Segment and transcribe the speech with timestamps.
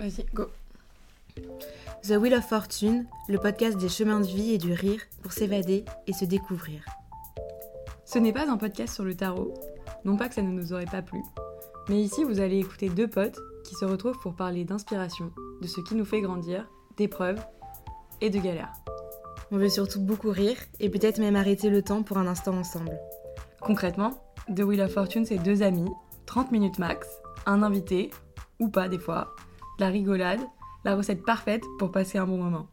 [0.00, 0.46] Vas-y, go.
[2.04, 5.84] The Wheel of Fortune, le podcast des chemins de vie et du rire pour s'évader
[6.06, 6.82] et se découvrir.
[8.06, 9.52] Ce n'est pas un podcast sur le tarot,
[10.06, 11.20] non pas que ça ne nous aurait pas plu,
[11.90, 15.82] mais ici vous allez écouter deux potes qui se retrouvent pour parler d'inspiration, de ce
[15.82, 17.44] qui nous fait grandir, d'épreuves
[18.22, 18.72] et de galères.
[19.50, 22.98] On veut surtout beaucoup rire et peut-être même arrêter le temps pour un instant ensemble.
[23.60, 24.12] Concrètement,
[24.56, 25.90] The Wheel of Fortune c'est deux amis,
[26.24, 27.06] 30 minutes max,
[27.44, 28.10] un invité,
[28.60, 29.34] ou pas des fois,
[29.80, 30.40] la rigolade,
[30.84, 32.68] la recette parfaite pour passer un bon moment.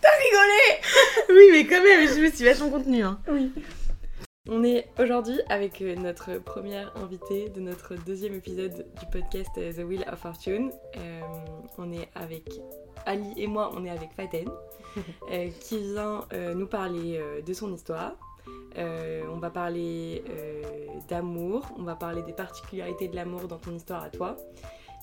[0.00, 0.80] T'as rigolé
[1.30, 3.02] Oui, mais quand même, je me suis vachement contenu.
[3.02, 3.18] Hein.
[3.28, 3.52] Oui.
[4.50, 9.72] On est aujourd'hui avec euh, notre première invitée de notre deuxième épisode du podcast euh,
[9.72, 10.70] The Wheel of Fortune.
[10.98, 11.20] Euh,
[11.78, 12.50] on est avec
[13.06, 14.48] Ali et moi, on est avec Faten,
[15.30, 18.16] euh, qui vient euh, nous parler de son histoire.
[18.76, 20.24] On va parler
[21.08, 24.36] d'amour, on va parler des particularités de l'amour dans ton histoire à toi.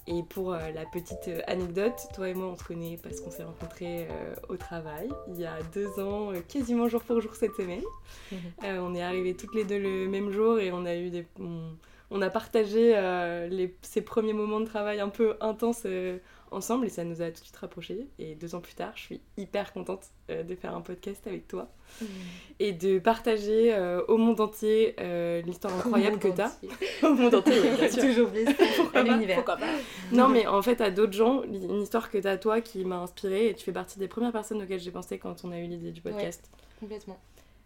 [0.07, 3.29] Et pour euh, la petite euh, anecdote, toi et moi on se connaît parce qu'on
[3.29, 7.35] s'est rencontrés euh, au travail il y a deux ans, euh, quasiment jour pour jour
[7.35, 7.83] cette semaine.
[8.63, 11.61] On est arrivés toutes les deux le même jour et on a eu des, on,
[12.09, 12.91] on a partagé
[13.49, 15.85] les, ces premiers moments de travail un peu intenses
[16.52, 18.07] ensemble et ça nous a tout de suite rapprochés.
[18.19, 21.47] Et deux ans plus tard, je suis hyper contente euh, de faire un podcast avec
[21.47, 21.71] toi
[22.59, 26.58] et de partager euh, au monde entier euh, l'histoire incroyable que tu as.
[27.03, 28.03] Au monde entier, oui, bien sûr.
[28.03, 28.55] Toujours plaisir.
[28.75, 29.38] Pourquoi pas, l'univers.
[29.38, 29.67] pourquoi pas.
[30.11, 32.97] Non, mais en fait, à d'autres gens, une histoire que tu as toi qui m'a
[32.97, 35.65] inspirée et tu fais partie des premières personnes auxquelles j'ai pensé quand on a eu
[35.65, 36.49] l'idée du podcast.
[36.80, 37.19] Complètement.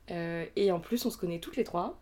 [0.10, 2.00] Et en plus, on se connaît toutes les trois.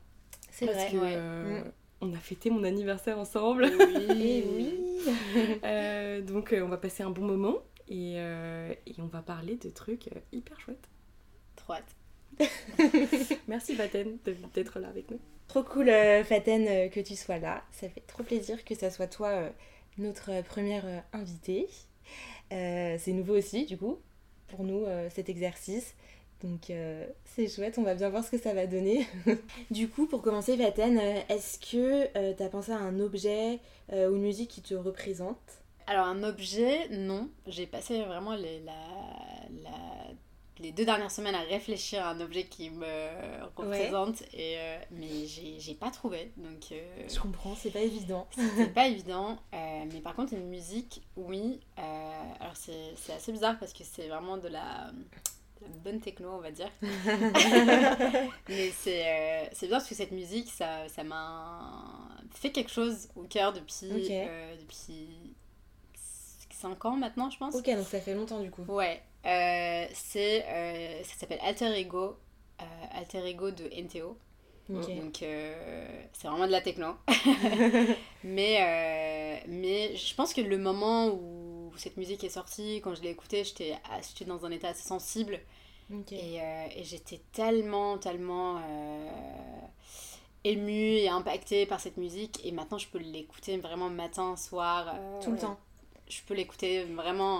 [0.52, 0.90] C'est vrai.
[0.92, 1.18] que ouais.
[1.18, 1.72] Mm.
[2.02, 3.72] on a fêté mon anniversaire ensemble.
[4.09, 4.83] Eh oui.
[5.64, 9.56] Euh, donc, euh, on va passer un bon moment et, euh, et on va parler
[9.58, 10.90] de trucs euh, hyper chouettes.
[11.56, 11.96] Trop hâte.
[13.48, 15.20] Merci Vaten de- d'être là avec nous.
[15.48, 17.64] Trop cool, euh, Faten, euh, que tu sois là.
[17.72, 19.50] Ça fait trop plaisir que ça soit toi euh,
[19.98, 21.68] notre première euh, invitée.
[22.52, 24.00] Euh, c'est nouveau aussi, du coup,
[24.48, 25.96] pour nous, euh, cet exercice.
[26.44, 29.08] Donc, euh, c'est chouette, on va bien voir ce que ça va donner.
[29.72, 33.59] du coup, pour commencer, Faten, euh, est-ce que tu as pensé à un objet
[33.94, 35.38] euh, ou une musique qui te représente?
[35.88, 37.30] Alors, un objet, non.
[37.48, 38.74] J'ai passé vraiment les, la,
[39.64, 39.72] la-
[40.59, 45.26] les deux dernières semaines à réfléchir à un objet qui me représente, et, euh, mais
[45.26, 46.32] j'ai pas trouvé.
[46.38, 48.28] Donc, euh, Je comprends, c'est pas évident.
[48.58, 49.38] c'est pas évident.
[49.53, 51.59] Euh, mais par contre, une musique, oui.
[51.80, 51.82] Euh,
[52.40, 54.92] alors, c'est assez bizarre parce que c'est vraiment de la
[55.84, 56.69] bonne techno, on va dire.
[58.50, 63.09] Mais c'est euh, c'est bien parce que cette musique, ça ça m'a fait quelque chose
[63.16, 65.35] au cœur depuis, euh, depuis
[66.50, 67.56] 5 ans maintenant, je pense.
[67.56, 68.63] Ok, donc ça fait longtemps, du coup.
[68.68, 70.46] Ouais, euh, c'est
[71.03, 72.18] ça s'appelle Alter Ego,
[72.91, 74.18] Alter Ego de NTO.
[74.69, 74.85] Donc
[75.19, 76.96] c'est vraiment de la techno.
[78.23, 81.43] mais, mais je pense que le moment où
[81.79, 83.75] cette musique est sortie, quand je l'ai écoutée, j'étais
[84.25, 85.39] dans un état assez sensible.
[86.11, 89.09] Et, euh, et j'étais tellement, tellement euh,
[90.44, 92.44] émue et impactée par cette musique.
[92.45, 94.94] Et maintenant, je peux l'écouter vraiment matin, soir.
[94.95, 95.57] euh, Tout le temps,
[96.09, 97.35] Je peux l'écouter vraiment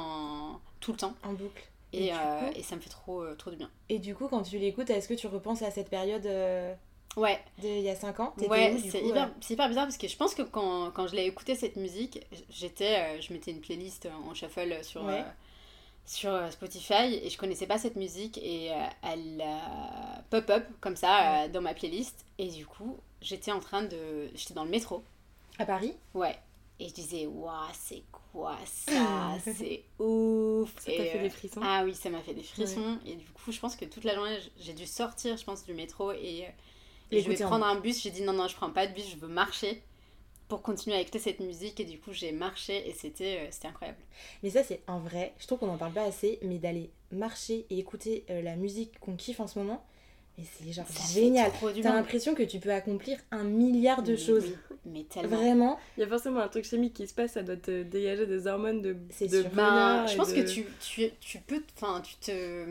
[0.56, 1.14] en- tout le temps.
[1.24, 1.64] en boucle.
[1.92, 3.70] Et Et, du coup et ça me fait trop, trop de bien.
[3.90, 6.26] Et du coup, quand tu l'écoutes, est-ce que tu repenses à cette période
[7.18, 9.98] euh, Ouais, d'il y a 5 ans ouais c'est hyper, euh c'est hyper bizarre parce
[9.98, 12.20] que je pense que quand, quand je l'ai écouté cette musique,
[12.50, 15.22] j'étais, euh, je mettais une playlist en shuffle sur, Ouais.
[15.22, 15.24] euh,
[16.06, 20.96] sur euh, Spotify et je connaissais pas cette musique et euh, elle euh, pop-up comme
[20.96, 24.30] ça euh, dans ma playlist et du coup j'étais en train de...
[24.36, 25.04] J'étais dans le métro,
[25.58, 25.96] À Paris?
[26.14, 26.38] Ouais,
[26.80, 31.62] et je disais waouh c'est quoi ça, c'est ouf Ça t'a fait euh, des frissons?
[31.64, 33.00] ah oui, ça m'a fait des frissons.
[33.06, 35.74] Et du coup, je pense que toute la journée, j'ai dû sortir, je pense, du
[35.74, 36.52] métro et, euh,
[37.14, 38.02] et je vais en prendre un bus.
[38.02, 39.84] J'ai dit non, non, je prends pas de bus, je veux marcher
[40.48, 41.80] pour continuer à écouter cette musique.
[41.80, 44.00] Et du coup, j'ai marché et c'était euh, c'était incroyable.
[44.44, 45.34] Mais ça, c'est un vrai.
[45.40, 49.00] Je trouve qu'on en parle pas assez, mais d'aller marcher et écouter euh, la musique
[49.00, 49.86] qu'on kiffe en ce moment,
[50.38, 51.52] mais c'est genre génial.
[51.82, 54.46] T'as l'impression que tu peux accomplir un milliard de Mais choses.
[54.46, 55.38] oui, mais tellement.
[55.38, 58.26] Vraiment, Il y a forcément un truc chimique qui se passe, ça doit te dégager
[58.26, 59.50] des hormones de, C'est de sûr.
[59.54, 62.66] Ben, je pense de- que tu, tu, tu peux, enfin, tu te,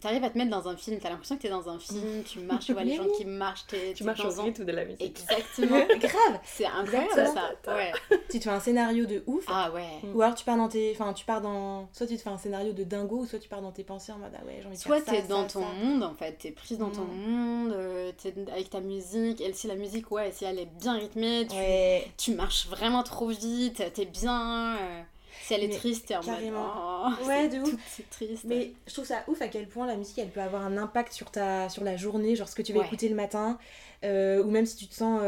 [0.00, 0.98] t'arrives à te mettre dans un film.
[1.00, 2.22] T'as l'impression que t'es dans un film.
[2.24, 3.66] Tu marches, tu vois les gens qui marchent.
[3.66, 5.02] t'es- tu t'es marches au rythme de la musique.
[5.02, 5.78] Exactement.
[6.00, 6.40] grave.
[6.44, 7.50] C'est incroyable ça.
[7.74, 7.92] Ouais.
[8.30, 9.44] Tu te fais un scénario de ouf.
[9.46, 9.84] Ah ouais.
[10.14, 10.92] Ou alors tu pars dans tes.
[10.98, 11.88] Enfin, tu pars dans.
[11.92, 14.10] Soit tu te fais un scénario de dingo, ou soit tu pars dans tes pensées
[14.12, 15.72] en mode ah ouais, j'ai envie de Soit faire ça, t'es dans ça, ton ça.
[15.84, 18.12] monde en fait, t'es prise dans ton Monde, euh,
[18.52, 22.06] avec ta musique, et si la musique, ouais, si elle est bien rythmée, tu, Ouais,
[22.16, 24.76] tu marches vraiment trop vite, t'es bien.
[24.78, 25.02] euh,
[25.42, 26.44] si elle est Mais triste, t'es en mode.
[26.54, 27.74] oh, Ouais, de ouf.
[27.88, 28.44] c'est triste.
[28.44, 31.12] Mais je trouve ça ouf à quel point la musique elle peut avoir un impact
[31.12, 32.86] sur ta sur la journée, genre ce que tu vas Ouais.
[32.86, 33.58] écouter le matin,
[34.04, 35.20] euh, ou même si tu te sens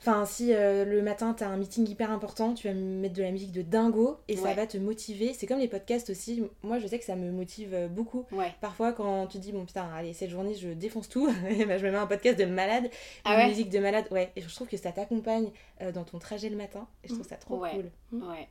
[0.00, 3.22] Enfin, si euh, le matin t'as un meeting hyper important, tu vas me mettre de
[3.22, 5.34] la musique de dingo et ça va te motiver.
[5.34, 6.44] C'est comme les podcasts aussi.
[6.62, 8.24] Moi, je sais que ça me motive euh, beaucoup.
[8.30, 8.54] Ouais.
[8.60, 11.84] Parfois, quand tu dis, bon putain, allez, cette journée, je défonce tout, et ben, je
[11.86, 12.88] me mets un podcast de malade,
[13.24, 13.48] Ah une ouais?
[13.48, 14.04] musique de malade.
[14.12, 15.50] Ouais, et je trouve que ça t'accompagne
[15.82, 16.86] euh, dans ton trajet le matin.
[17.02, 17.90] Et je trouve ça trop cool.
[18.12, 18.48] Ouais.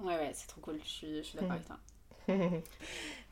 [0.00, 0.78] Ouais, ouais, c'est trop cool.
[0.84, 1.78] Je suis, je suis d'accord avec toi.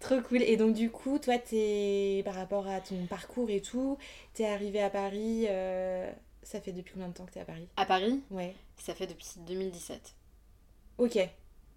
[0.01, 0.43] Trop cool.
[0.43, 3.97] Et donc, du coup, toi, t'es, par rapport à ton parcours et tout,
[4.35, 5.47] t'es arrivé à Paris.
[5.49, 6.11] euh,
[6.43, 7.69] Ça fait depuis combien de temps que t'es à Paris?
[7.77, 8.55] À Paris, Ouais.
[8.77, 10.15] ça fait depuis 2017.
[10.99, 11.17] Ok.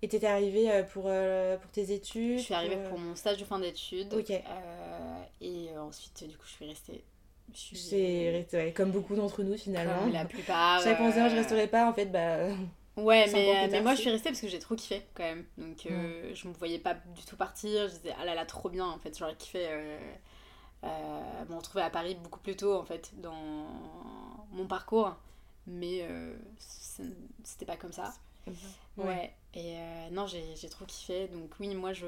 [0.01, 3.15] Et t'étais arrivée euh, pour, euh, pour tes études Je suis arrivée euh, pour mon
[3.15, 4.13] stage de fin d'études.
[4.13, 4.29] Ok.
[4.31, 7.03] Euh, et euh, ensuite, du coup, je suis restée.
[7.53, 9.99] Je suis resté, ouais, comme beaucoup d'entre nous finalement.
[9.99, 10.81] comme la plupart.
[10.81, 12.47] J'avais pensé, ah, je euh, resterai pas, en fait, bah.
[12.97, 15.43] Ouais, mais, euh, mais moi je suis restée parce que j'ai trop kiffé quand même.
[15.57, 17.89] Donc euh, je me voyais pas du tout partir.
[17.89, 19.17] Je disais, ah là là, trop bien en fait.
[19.17, 19.67] J'aurais kiffé
[20.83, 23.67] euh, euh, me retrouver à Paris beaucoup plus tôt en fait dans
[24.51, 25.15] mon parcours.
[25.67, 26.35] Mais euh,
[27.43, 28.13] c'était pas comme ça.
[28.97, 29.33] Ouais.
[29.55, 31.27] Et euh, non, j'ai trop kiffé.
[31.29, 32.05] Donc oui, moi je.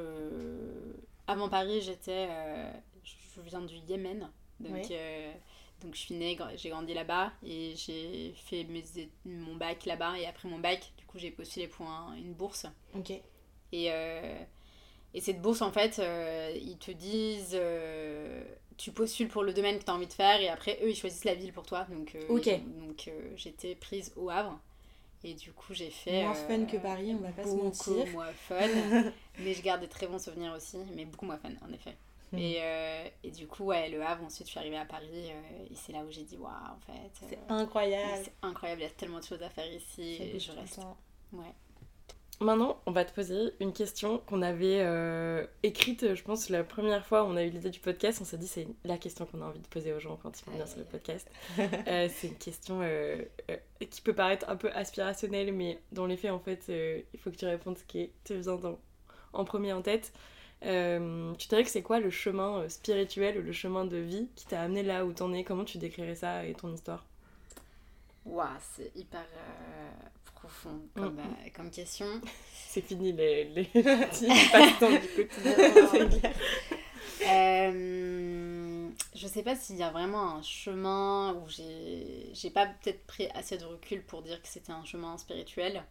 [1.27, 2.27] Avant Paris, j'étais.
[2.29, 2.71] euh,
[3.03, 4.29] je viens du Yémen.
[4.59, 5.39] Donc, Ouais.
[5.81, 8.83] donc je suis née, j'ai grandi là-bas et j'ai fait mes,
[9.25, 10.17] mon bac là-bas.
[10.19, 12.65] Et après mon bac, du coup, j'ai postulé pour un- une bourse.
[12.95, 13.11] Ok.
[13.71, 13.91] Et,
[15.13, 17.51] et cette bourse, en fait, euh, ils te disent.
[17.59, 18.43] euh,
[18.77, 20.95] tu postules pour le domaine que tu as envie de faire et après, eux, ils
[20.95, 21.87] choisissent la ville pour toi.
[21.89, 24.59] Donc, euh, donc j'étais prise au Havre.
[25.23, 26.21] Et du coup, j'ai fait.
[26.23, 28.07] Moins fun que Paris, on va pas se beaucoup mentir.
[28.13, 28.67] moins fun.
[29.39, 31.95] mais je garde des très bons souvenirs aussi, mais beaucoup moins fun, en effet.
[32.33, 32.39] Mhm.
[32.39, 32.61] Et,
[33.23, 35.31] et du coup, ouais, le Havre, ensuite, je suis arrivée à Paris.
[35.71, 37.25] et c'est là où j'ai dit, waouh, en fait.
[37.29, 38.21] C'est incroyable.
[38.25, 40.17] c'est incroyable, il y a tellement de choses à faire ici.
[40.21, 40.81] Et je reste.
[41.33, 41.53] Ouais.
[42.39, 47.03] Maintenant, on va te poser une question qu'on avait euh, écrite, je pense, la première
[47.03, 48.19] fois où on a eu l'idée du podcast.
[48.21, 50.45] On s'est dit c'est la question qu'on a envie de poser aux gens quand ils
[50.45, 51.27] vont venir sur le podcast.
[51.57, 53.23] Euh, c'est une question euh,
[53.89, 57.37] qui peut paraître un peu aspirationnelle, mais dans les faits, en fait, il faut que
[57.37, 58.77] tu répondes ce qui te vient dans-
[59.33, 60.13] en premier en tête.
[60.61, 60.67] Tu
[61.47, 64.83] dirais que c'est quoi le chemin spirituel ou le chemin de vie qui t'a amené
[64.83, 65.43] là où t'en es?
[65.43, 67.03] Comment tu décrirais ça et ton histoire?
[68.25, 69.25] Waouh, c'est hyper
[70.47, 72.05] profond comme, euh, comme question.
[72.53, 75.55] C'est fini les, les passe-temps du quotidien.
[75.91, 76.35] c'est clair.
[77.27, 83.05] Euh, je sais pas s'il y a vraiment un chemin où j'ai j'ai pas peut-être
[83.07, 85.83] pris assez de recul pour dire que c'était un chemin spirituel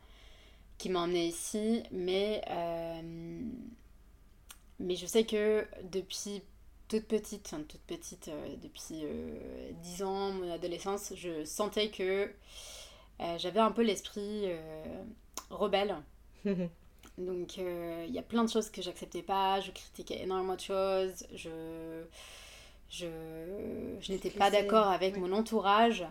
[0.78, 3.40] qui m'a emmené ici, mais euh,
[4.78, 6.42] mais je sais que depuis
[6.88, 12.30] toute petite, enfin toute petite, euh, depuis euh, 10 ans, mon adolescence, je sentais que
[13.20, 15.02] euh, j'avais un peu l'esprit euh,
[15.50, 15.96] rebelle.
[17.18, 20.60] Donc euh, il y a plein de choses que j'acceptais pas, je critiquais énormément de
[20.60, 22.04] choses, je,
[22.90, 23.06] je,
[24.00, 25.20] je n'étais pas d'accord avec ouais.
[25.20, 26.04] mon entourage,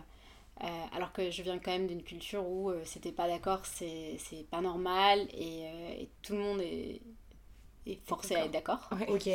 [0.64, 4.16] euh, alors que je viens quand même d'une culture où euh, c'était pas d'accord, c'est
[4.18, 7.00] c'est pas normal et, euh, et tout le monde est,
[7.86, 8.88] est forcé à être d'accord.
[8.92, 9.06] Ouais.
[9.08, 9.30] ok.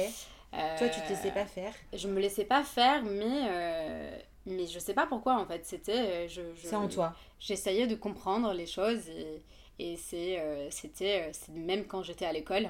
[0.77, 1.73] Toi, tu te laissais pas faire.
[1.94, 6.26] Je me laissais pas faire, mais, mais je sais pas pourquoi en fait, c'était.
[6.26, 7.14] euh, Je, je- C'est en toi.
[7.40, 9.42] j'essayais de comprendre les choses et,
[9.80, 12.70] et c'est, euh, c'était euh, même quand j'étais à l'école.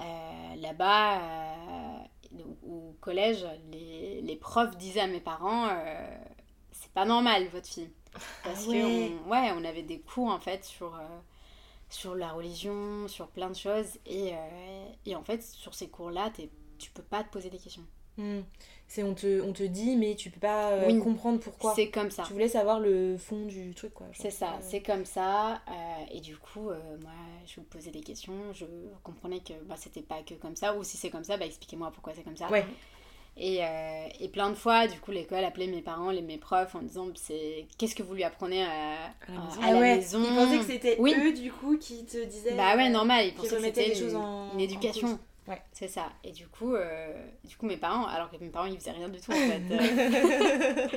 [0.00, 1.98] euh, là-bas, euh,
[2.66, 5.68] au, collège, les, les profs disaient à mes parents
[6.72, 7.90] c'est pas normal votre fille.
[8.42, 8.76] Parce Ah ouais.
[8.80, 8.84] que
[9.26, 10.98] on, ouais, on avait des cours en fait sur,
[11.88, 13.98] sur la religion, sur plein de choses.
[14.06, 14.32] Et,
[15.06, 17.86] et en fait, sur ces cours-là, t'es- tu peux pas te poser des questions.
[18.18, 18.40] Hmm.
[18.88, 20.98] C'est on te, on te dit, mais tu peux pas euh, Oui.
[20.98, 21.72] comprendre pourquoi.
[21.74, 22.24] C'est comme ça.
[22.26, 24.06] Tu voulais savoir le fond du truc, quoi.
[24.12, 25.62] C'est ça, euh, c'est comme ça.
[25.68, 27.12] euh, et du coup, euh, moi,
[27.46, 28.34] je me posais des questions.
[28.52, 28.66] Je
[29.02, 30.76] comprenais que bah, c'était pas que comme ça.
[30.76, 32.50] Ou si c'est comme ça, bah, expliquez-moi pourquoi c'est comme ça.
[32.50, 32.66] Ouais.
[33.38, 33.60] Et,
[34.20, 37.06] et plein de fois, du coup, l'école appelait mes parents, les, mes profs, en disant
[37.14, 39.60] c'est qu'est-ce que vous lui apprenez à, À la maison.
[39.62, 40.20] à Ah la ouais, maison?
[40.22, 41.14] Ils pensaient que c'était Oui.
[41.16, 42.54] eux, du coup, qui te disaient.
[42.54, 45.18] Bah ouais, normal, ils pensaient que c'était une, en- une en éducation.
[45.48, 45.60] Ouais.
[45.72, 46.12] C'est ça.
[46.22, 47.12] Et du coup, euh,
[47.44, 49.60] du coup, mes parents, alors que mes parents, ils faisaient rien du tout en fait.
[49.70, 50.88] euh,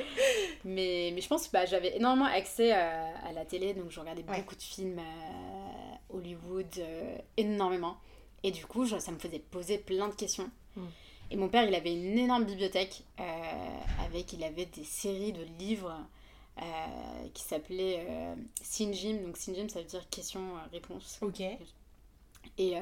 [0.64, 3.98] mais, mais je pense que bah, j'avais énormément accès à, à la télé, donc je
[4.00, 4.38] regardais Ouais.
[4.40, 7.96] beaucoup de films euh, Hollywood, euh, énormément.
[8.42, 10.48] Et du coup, je- ça me faisait poser plein de questions.
[10.76, 10.84] Mm.
[11.32, 13.24] Et mon père, il avait une énorme bibliothèque euh,
[14.04, 15.92] avec, il avait des séries de livres
[16.62, 16.62] euh,
[17.34, 19.16] qui s'appelaient euh, Sinjim.
[19.24, 21.18] Donc Sinjim, ça veut dire question-réponse.
[21.22, 21.40] Ok.
[21.40, 21.58] Et,
[22.76, 22.80] euh,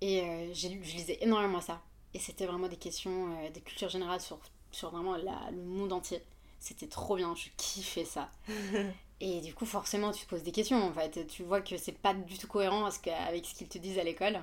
[0.00, 1.80] et euh, j'ai lu- je lisais énormément ça.
[2.14, 4.38] Et c'était vraiment des questions euh, de culture générale sur,
[4.72, 6.22] sur vraiment la- le monde entier.
[6.60, 8.30] C'était trop bien, je kiffais ça.
[9.20, 11.26] et du coup, forcément, tu te poses des questions en fait.
[11.28, 13.78] Tu vois que c'est pas du tout cohérent avec ce que- avec ce qu'ils te
[13.78, 14.40] disent à l'école.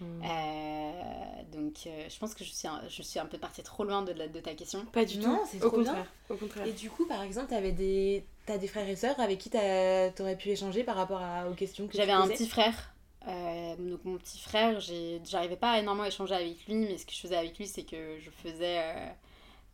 [0.00, 0.22] Hmm.
[0.24, 3.84] Euh, donc, euh, je pense que je suis un, je suis un peu partie trop
[3.84, 4.86] loin de, la- de ta question.
[4.86, 5.42] Pas du Non, tout.
[5.50, 5.78] c'est Au bien.
[5.84, 6.12] contraire.
[6.30, 6.66] Au contraire.
[6.66, 8.24] Et du coup, par exemple, t'avais des...
[8.46, 11.54] t'as des frères et sœurs avec qui t'as- t'aurais pu échanger par rapport à- aux
[11.54, 12.94] questions que tu J'avais un petit frère.
[13.28, 17.20] Euh, donc mon petit frère, j'arrivais pas à échanger avec lui, mais ce que je
[17.20, 18.80] faisais avec lui, c'est que je faisais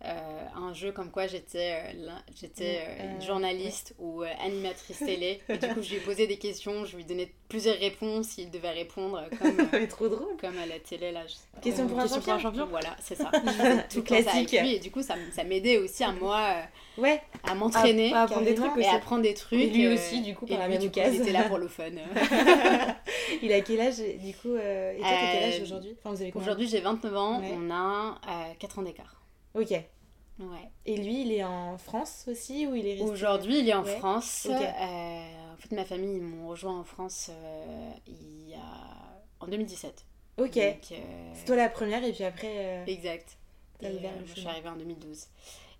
[0.05, 4.99] euh, euh, un jeu comme quoi j'étais euh, j'étais euh, une Euh, journaliste ou animatrice
[4.99, 5.41] télé.
[5.49, 8.71] Et du coup, je lui posais des questions, je lui donnais plusieurs réponses, il devait
[8.73, 9.57] répondre comme,
[9.89, 10.37] trop drôle.
[10.39, 11.13] comme à la télé.
[11.13, 11.35] Là, je.
[11.63, 12.67] Question pour un Question pour un champion.
[12.67, 13.31] Voilà, c'est ça.
[13.91, 14.53] Tout avec Classique.
[14.61, 16.57] lui, et du coup, ça, ça m'aidait aussi à moi
[16.99, 18.89] Ouais, à m'entraîner À apprendre des trucs et aussi.
[18.89, 19.61] apprendre des trucs.
[19.61, 21.85] Et lui aussi, du coup, par la même il était là pour le fun.
[23.43, 25.97] il a quel âge du coup Et toi, t'as quel âge aujourd'hui?
[26.05, 27.51] Enfin, Aujourd'hui, j'ai 29 ans, Ouais.
[27.55, 29.15] on a euh, 4 ans d'écart.
[29.57, 29.71] Ok.
[29.71, 30.71] Ouais.
[30.85, 33.85] Et lui, il est en France aussi ou il est resté Aujourd'hui, il est en
[33.85, 33.97] Ouais.
[33.99, 34.47] France.
[34.51, 39.25] Euh, en fait, ma famille, ils m'ont rejoint en France euh, il y a...
[39.41, 40.05] en 2017.
[40.39, 40.55] Ok.
[40.55, 40.59] Donc,
[40.93, 42.85] euh, C'est toi la première et puis après.
[42.87, 43.39] Exact.
[43.81, 45.27] Et, moi, je suis arrivée en 2012.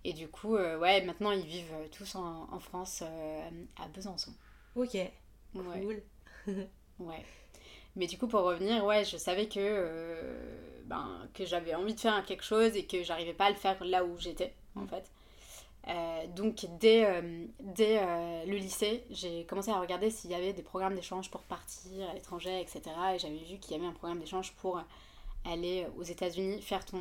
[0.03, 4.31] Et du coup, ouais, maintenant, ils vivent tous en, en France, à Besançon.
[4.75, 4.93] Ok.
[4.95, 5.11] Ouais.
[5.55, 6.03] Cool.
[6.99, 7.23] Ouais.
[7.97, 10.21] Mais du coup, pour revenir, ouais, je savais que, euh,
[10.85, 13.83] ben, que j'avais envie de faire quelque chose et que j'arrivais pas à le faire
[13.83, 14.87] là où j'étais, en Mm.
[14.87, 15.11] fait.
[15.89, 17.99] Euh, donc, dès, euh, dès
[18.45, 22.13] le lycée, j'ai commencé à regarder s'il y avait des programmes d'échange pour partir à
[22.13, 22.81] l'étranger, etc.
[23.15, 24.81] Et j'avais vu qu'il y avait un programme d'échange pour
[25.45, 26.99] aller aux États-Unis faire ton,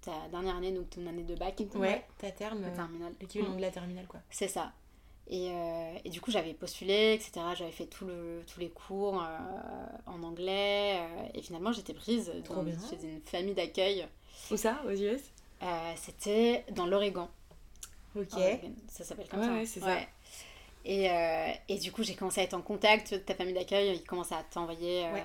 [0.00, 1.60] ta dernière année, donc ton année de bac.
[1.74, 2.60] Ouais, ta terme.
[2.60, 3.12] Le euh, terminal.
[3.20, 4.20] L'équivalent de la terminale quoi.
[4.30, 4.72] C'est ça.
[5.34, 7.32] Et, euh, et du coup, j'avais postulé, etc.
[7.56, 10.98] J'avais fait tout le, tous les cours euh, en anglais.
[11.00, 14.06] euh, et finalement, j'étais prise dans, chez une famille d'accueil.
[14.50, 14.82] Où ça?
[14.86, 15.22] Aux US?
[15.96, 17.28] C'était dans l'Oregon.
[18.14, 18.34] Ok.
[18.34, 19.52] Oregon, Ça s'appelle comme Ouais, ça.
[19.52, 19.96] ouais, c'est ça.
[20.84, 21.08] Et,
[21.68, 23.96] et du coup, j'ai commencé à être en contact de ta famille d'accueil.
[23.96, 25.04] Ils commençaient à t'envoyer.
[25.12, 25.24] Ouais.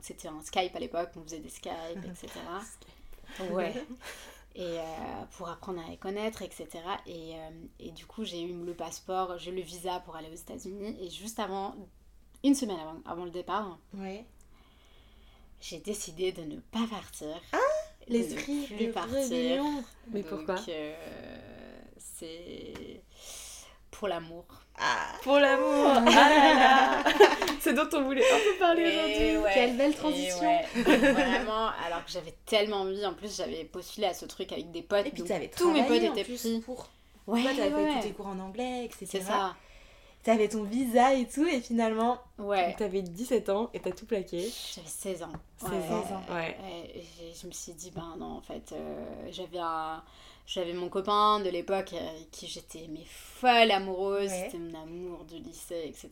[0.00, 1.72] C'était un Skype à l'époque, on faisait des Skype,
[2.04, 2.28] etc.
[3.50, 3.74] Ouais.
[4.58, 4.82] Et euh,
[5.36, 6.66] pour apprendre à les connaître, etc.
[7.06, 10.30] Et, euh, et du coup, j'ai eu le passeport, j'ai eu le visa pour aller
[10.30, 10.96] aux États-Unis.
[10.98, 11.74] Et juste avant,
[12.42, 14.24] une semaine avant, avant le départ, Ouais.
[15.60, 17.38] j'ai décidé de ne pas partir.
[17.52, 17.58] Ah,
[18.08, 19.14] de ne L'esprit plus de partir.
[19.16, 19.84] rébellion.
[20.10, 23.02] Mais Donc, pourquoi euh, C'est
[23.90, 24.44] pour l'amour.
[24.78, 25.06] Ah.
[25.22, 27.04] Pour l'amour Ah là là
[27.60, 29.36] C'est dont on voulait un peu parler aujourd'hui.
[29.38, 30.40] ouais, Quelle belle transition.
[30.46, 33.04] ouais, Vraiment, alors que j'avais tellement envie.
[33.06, 35.06] En plus, j'avais postulé à ce truc avec des potes.
[35.06, 36.60] Et puis donc t'avais tous mes potes étaient plus pris.
[36.60, 36.88] pour.
[37.26, 39.06] Ouais, Toi, t'avais ouais, tous tes cours en anglais, etc.
[39.10, 39.56] C'est ça.
[40.22, 42.18] T'avais ton visa et tout, et finalement.
[42.38, 42.74] Ouais.
[42.78, 44.40] T'avais 17 ans et t'as tout plaqué.
[44.74, 45.32] J'avais 16 ans.
[45.60, 45.76] 16 Ouais.
[45.78, 46.22] ans.
[46.28, 46.56] Ouais.
[46.62, 47.04] Ouais, et
[47.40, 50.02] je me suis dit, ben non, en fait, euh, j'avais un...
[50.46, 54.44] J'avais mon copain de l'époque euh, avec qui j'étais mais folle amoureuse, Ouais.
[54.46, 56.10] c'était mon amour du lycée, etc.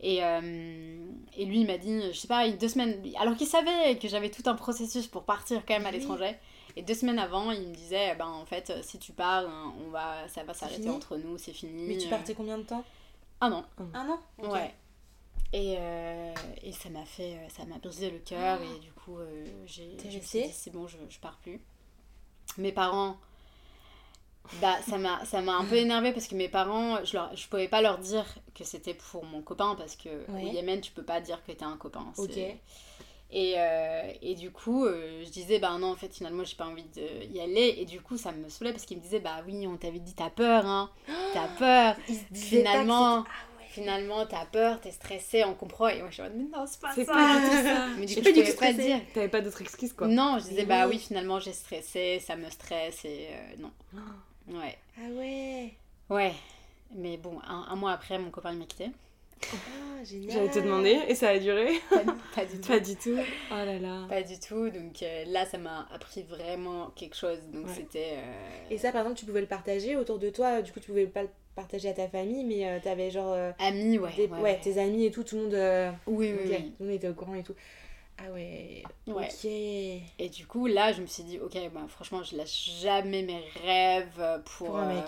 [0.00, 1.06] Et, euh,
[1.36, 4.28] et lui, il m'a dit, je sais pas, deux semaines, alors qu'il savait que j'avais
[4.30, 6.34] tout un processus pour partir quand même à l'étranger.
[6.76, 9.90] Et deux semaines avant, il me disait, ben en fait, si tu pars, hein, on
[9.90, 11.86] va, ça va s'arrêter entre nous, c'est fini.
[11.86, 12.84] Mais tu partais combien de temps?
[13.40, 14.18] Ah non, Un an.
[14.38, 14.74] Ouais.
[15.52, 16.34] Et, euh,
[16.64, 19.96] et ça m'a fait, euh, ça m'a brisé le cœur et du coup, euh, j'ai,
[20.52, 21.60] c'est bon, je, je pars plus.
[22.58, 23.16] Mes parents,
[24.60, 27.48] bah ça m'a, ça m'a un peu énervé parce que mes parents, je leur, je
[27.48, 28.24] pouvais pas leur dire
[28.54, 30.44] que c'était pour mon copain parce que Ouais.
[30.44, 32.06] au Yémen tu peux pas dire que t'es un copain.
[32.14, 32.56] c'est- Ok.
[33.36, 36.66] Et, euh, et du coup, euh, je disais, bah non, en fait, finalement, j'ai pas
[36.66, 37.74] envie d'y aller.
[37.78, 40.14] Et du coup, ça me saoulait parce qu'il me disait, bah oui, on t'avait dit,
[40.14, 40.88] t'as peur, hein.
[41.32, 41.96] T'as peur.
[42.32, 43.26] Finalement, Ah
[43.70, 45.88] finalement, t'as peur, t'es stressé, on comprend.
[45.88, 47.12] Et moi, je suis en mode, mais non, c'est pas C'est ça.
[47.12, 47.86] pas ça.
[47.98, 48.82] Mais du coup, pas je pouvais pas stressé.
[48.84, 49.00] dire.
[49.14, 50.06] T'avais pas d'autre excuse quoi.
[50.06, 50.94] Non, je disais, Mais bah oui.
[50.94, 53.72] oui, finalement, j'ai stressé, ça me stresse et euh, non.
[54.48, 54.76] Ouais.
[54.98, 55.72] Ah ouais.
[56.10, 56.32] Ouais.
[56.94, 58.90] Mais bon, un, un mois après, mon copain il m'a quitté.
[59.42, 60.30] Ah, génial.
[60.30, 62.02] J'allais te demander et ça a duré Pas,
[62.34, 62.68] pas du tout.
[62.68, 63.16] Pas du tout.
[63.50, 64.06] Oh là là.
[64.08, 64.70] Pas du tout.
[64.70, 67.38] Donc euh, là, ça m'a appris vraiment quelque chose.
[67.52, 67.72] Donc Ouais.
[67.74, 68.12] c'était.
[68.16, 70.62] euh, Et ça, par exemple, tu pouvais le partager autour de toi.
[70.62, 73.32] Du coup, tu pouvais pas le partager à ta famille, mais euh, t'avais genre.
[73.32, 74.10] euh, Amis, ouais.
[74.16, 74.60] des- ouais, ouais, ouais.
[74.62, 75.54] tes amis et tout, tout le monde.
[75.54, 76.56] euh, Oui, oui, oui.
[76.72, 77.54] Tout le monde était au courant et tout.
[78.18, 78.82] Ah ouais.
[79.06, 79.28] Ouais.
[79.28, 79.44] Ok.
[79.44, 83.42] Et du coup, là, je me suis dit, ok, bah, franchement, je lâche jamais mes
[83.64, 85.04] rêves pour, Pour un euh, mec.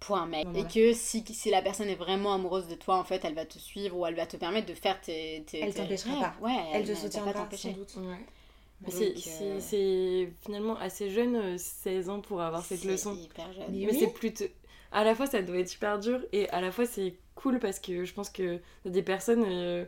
[0.00, 0.46] pour un mec.
[0.48, 3.34] Bon, Et que si, si la personne est vraiment amoureuse de toi, en fait, elle
[3.34, 5.44] va te suivre ou elle va te permettre de faire tes.
[5.46, 6.34] tes Elle t'empêchera pas.
[6.40, 7.70] Ouais, Elle te va pas soutiendra t'empêcher.
[7.72, 7.96] sans doute.
[7.96, 8.26] Ouais.
[8.90, 13.14] C'est- euh, c'est finalement assez jeune, euh, 16 ans, pour avoir cette C'est leçon.
[13.14, 13.66] hyper jeune.
[13.70, 13.96] Mais oui.
[14.00, 14.46] c'est plutôt.
[14.90, 17.78] À la fois, ça doit être super dur et à la fois, c'est cool parce
[17.78, 19.84] que je pense que des personnes, euh,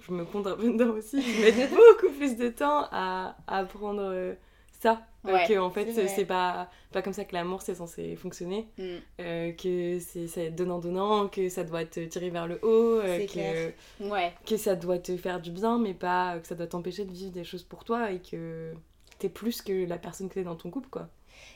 [0.00, 3.58] je me compte un peu dedans aussi, qui mettent beaucoup plus de temps à, à
[3.58, 4.34] apprendre euh,
[4.80, 5.02] ça.
[5.26, 8.68] Euh, Ouais, que en fait, c'est pas, pas comme ça que l'amour c'est censé fonctionner.
[8.76, 8.82] Mm.
[9.20, 13.32] Euh, que c'est donnant-donnant, que ça doit te tirer vers le haut, euh, C'est que,
[13.32, 13.72] clair.
[14.00, 17.12] Ouais, que ça doit te faire du bien, mais pas que ça doit t'empêcher de
[17.12, 18.74] vivre des choses pour toi et que
[19.18, 21.08] t'es plus que la personne que t'es dans ton couple, quoi.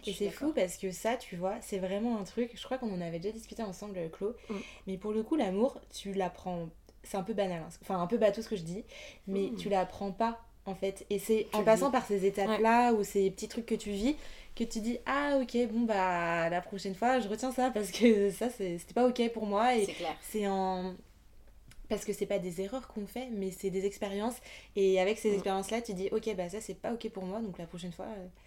[0.04, 2.52] Je Et c'est fou parce que ça, tu vois, c'est vraiment un truc.
[2.54, 4.35] Je crois qu'on en avait déjà discuté ensemble, euh, Chlo.
[4.49, 4.54] Mm.
[4.87, 6.68] Mais pour le coup, l'amour, tu l'apprends.
[7.02, 7.69] C'est un peu banal, hein.
[7.83, 8.85] enfin un peu bateau ce que je dis,
[9.26, 9.57] mais Mm.
[9.57, 11.07] tu l'apprends pas en fait.
[11.11, 11.93] Et c'est en passant vis.
[11.93, 14.17] par ces étapes-là ou ces petits trucs que tu vis
[14.57, 18.31] que tu dis Ah, ok, bon, bah la prochaine fois, je retiens ça parce que
[18.31, 19.76] ça, c'était pas ok pour moi.
[19.76, 20.17] Et C'est clair.
[20.21, 20.95] c'est en.
[21.88, 24.37] Parce que c'est pas des erreurs qu'on fait, mais c'est des expériences.
[24.76, 25.35] Et avec ces Mm.
[25.35, 28.07] expériences-là, tu dis Ok, bah ça, c'est pas ok pour moi, donc la prochaine fois.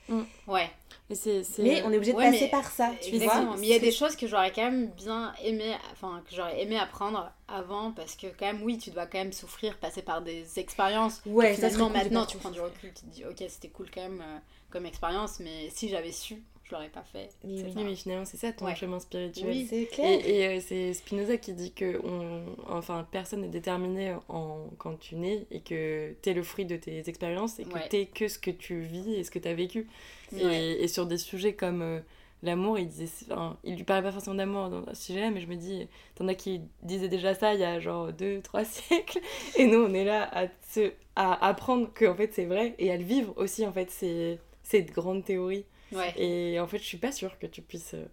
[0.10, 0.70] euh, Ouais.
[1.10, 1.16] Mais
[1.60, 3.56] Mais on est obligé de passer mais- par ça, tu vois.
[3.58, 6.62] Mais il y a des choses que j'aurais quand même bien aimé, enfin, que j'aurais
[6.62, 10.22] aimé apprendre avant, parce que quand même, oui, tu dois quand même souffrir, passer par
[10.22, 11.22] des expériences.
[11.26, 14.02] Ouais, que finalement, maintenant, tu prends du recul, tu te dis, ok, c'était cool quand
[14.02, 14.38] même euh,
[14.70, 17.30] comme expérience, mais si j'avais su, je l'aurais pas fait.
[17.44, 17.74] Mais C'est oui.
[17.74, 17.80] ça.
[17.84, 18.76] Mais finalement, c'est ça ton Ouais.
[18.76, 19.50] chemin spirituel.
[19.50, 19.68] Oui.
[19.70, 20.08] C'est clair.
[20.26, 24.98] Et, et, euh, c'est Spinoza qui dit que on, enfin, personne n'est déterminé en, quand
[24.98, 27.88] tu nais et que t'es le fruit de tes expériences et que Ouais.
[27.90, 29.88] t'es que ce que tu vis et ce que t'as vécu.
[30.32, 30.42] Ouais.
[30.78, 32.00] Et, et sur des sujets comme euh,
[32.44, 35.48] l'amour, il disait, enfin, il lui parlait pas forcément d'amour dans ce sujet-là, mais je
[35.48, 39.20] me dis, t'en as qui disaient déjà ça il y a genre 2-3 siècles,
[39.58, 42.90] et nous on est là à, se, à apprendre que en fait c'est vrai et
[42.92, 45.66] à le vivre aussi en fait ces, ces grandes théories.
[45.92, 46.14] Ouais.
[46.16, 48.06] Et en fait, je suis pas sûre que tu puisses euh,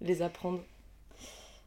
[0.00, 0.62] les apprendre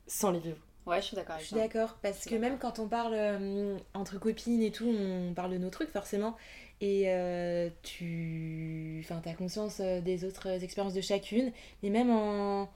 [0.08, 0.58] sans les vivre.
[0.86, 4.20] Ouais, je suis d'accord Je suis d'accord, parce que même quand on parle euh, entre
[4.20, 6.36] copines et tout, on parle de nos trucs forcément.
[6.80, 11.52] Et euh, tu enfin, as conscience des autres expériences de chacune.
[11.82, 12.70] Mais même en,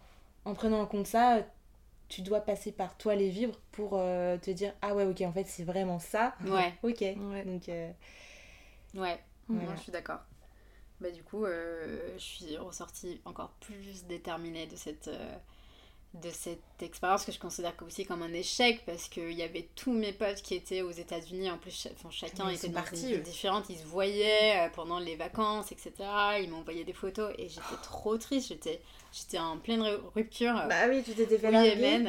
[0.45, 1.43] en prenant en compte ça,
[2.09, 5.31] tu dois passer par toi les vivre pour euh, te dire Ah ouais, ok, en
[5.31, 6.33] fait, c'est vraiment ça.
[6.45, 7.01] Ouais, Ok.
[7.01, 7.45] Ouais.
[7.45, 7.91] Donc, euh,
[8.95, 9.19] ouais.
[9.47, 9.69] Voilà.
[9.69, 10.19] Non, je suis d'accord.
[11.01, 15.35] Bah, du coup, euh, je suis ressortie encore plus déterminée de cette, euh,
[16.15, 19.93] de cette expérience que je considère aussi comme un échec parce qu'il y avait tous
[19.93, 21.49] mes potes qui étaient aux États-Unis.
[21.51, 23.21] En plus, enfin, chacun était dans partis, une ville eux.
[23.23, 23.69] différente.
[23.69, 25.93] Ils se voyaient euh, pendant les vacances, etc.
[26.41, 28.49] Ils m'envoyaient des photos et j'étais trop triste.
[28.49, 28.81] J'étais,
[29.13, 30.53] j'étais en pleine ru- rupture.
[30.67, 31.51] Bah oui, tu t'étais fait.
[31.51, 32.07] Yémen.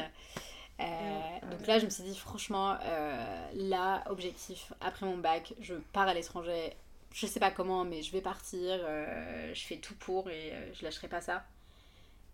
[0.80, 1.40] Euh, Ouais.
[1.50, 6.08] donc là, je me suis dit, franchement, euh, là, objectif, après mon bac, je pars
[6.08, 6.72] à l'étranger.
[7.12, 8.60] Je sais pas comment, mais je vais partir.
[8.84, 11.44] euh, je fais tout pour et euh, je lâcherai pas ça.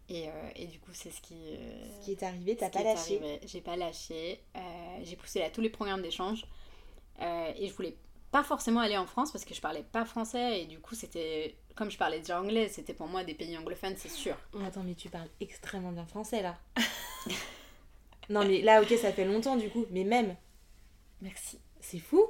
[0.09, 1.35] Et, euh, et du coup, c'est ce qui.
[1.35, 3.41] euh, Ce qui est arrivé, t'as pas lâché.
[3.45, 4.41] J'ai pas lâché.
[5.03, 6.45] J'ai poussé à tous les programmes d'échange.
[7.21, 7.97] Et je voulais
[8.31, 10.63] pas forcément aller en France parce que je parlais pas français.
[10.63, 11.57] Et du coup, c'était.
[11.75, 14.35] Comme je parlais déjà anglais, c'était pour moi des pays anglophones, c'est sûr.
[14.65, 16.57] Attends, mais tu parles extrêmement bien français là.
[18.31, 20.37] non, mais là, ok, ça fait longtemps du coup, mais même,
[21.21, 21.59] Merci.
[21.81, 22.23] c'est fou.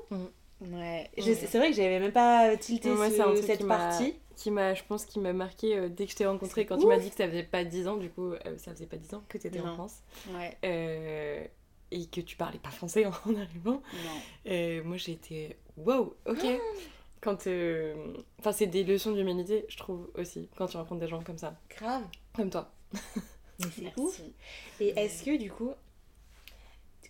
[0.61, 1.11] Ouais.
[1.19, 4.15] C'est vrai que j'avais même pas tilté moi, ce- un truc cette qui partie.
[4.37, 6.87] Qui m'a, je pense, qui m'a marqué euh, dès que je t'ai rencontré, quand tu
[6.87, 9.15] m'as dit que ça faisait pas 10 ans, du coup, euh, ça faisait pas 10
[9.15, 9.75] ans que t'étais en Non.
[9.75, 10.03] France.
[10.31, 10.57] Ouais.
[10.65, 11.45] Euh,
[11.91, 13.81] et que tu parlais pas français en arrivant.
[13.95, 14.21] Non.
[14.51, 16.45] Euh, moi j'ai été wow, ok.
[17.23, 17.47] Quand.
[17.47, 17.95] euh,
[18.39, 21.59] Enfin, c'est des leçons d'humanité, je trouve aussi, quand tu rencontres des gens comme ça,
[21.71, 22.03] Grave.
[22.35, 22.71] comme toi.
[23.59, 24.21] C'est ouf.
[24.81, 25.71] Et est-ce que du coup,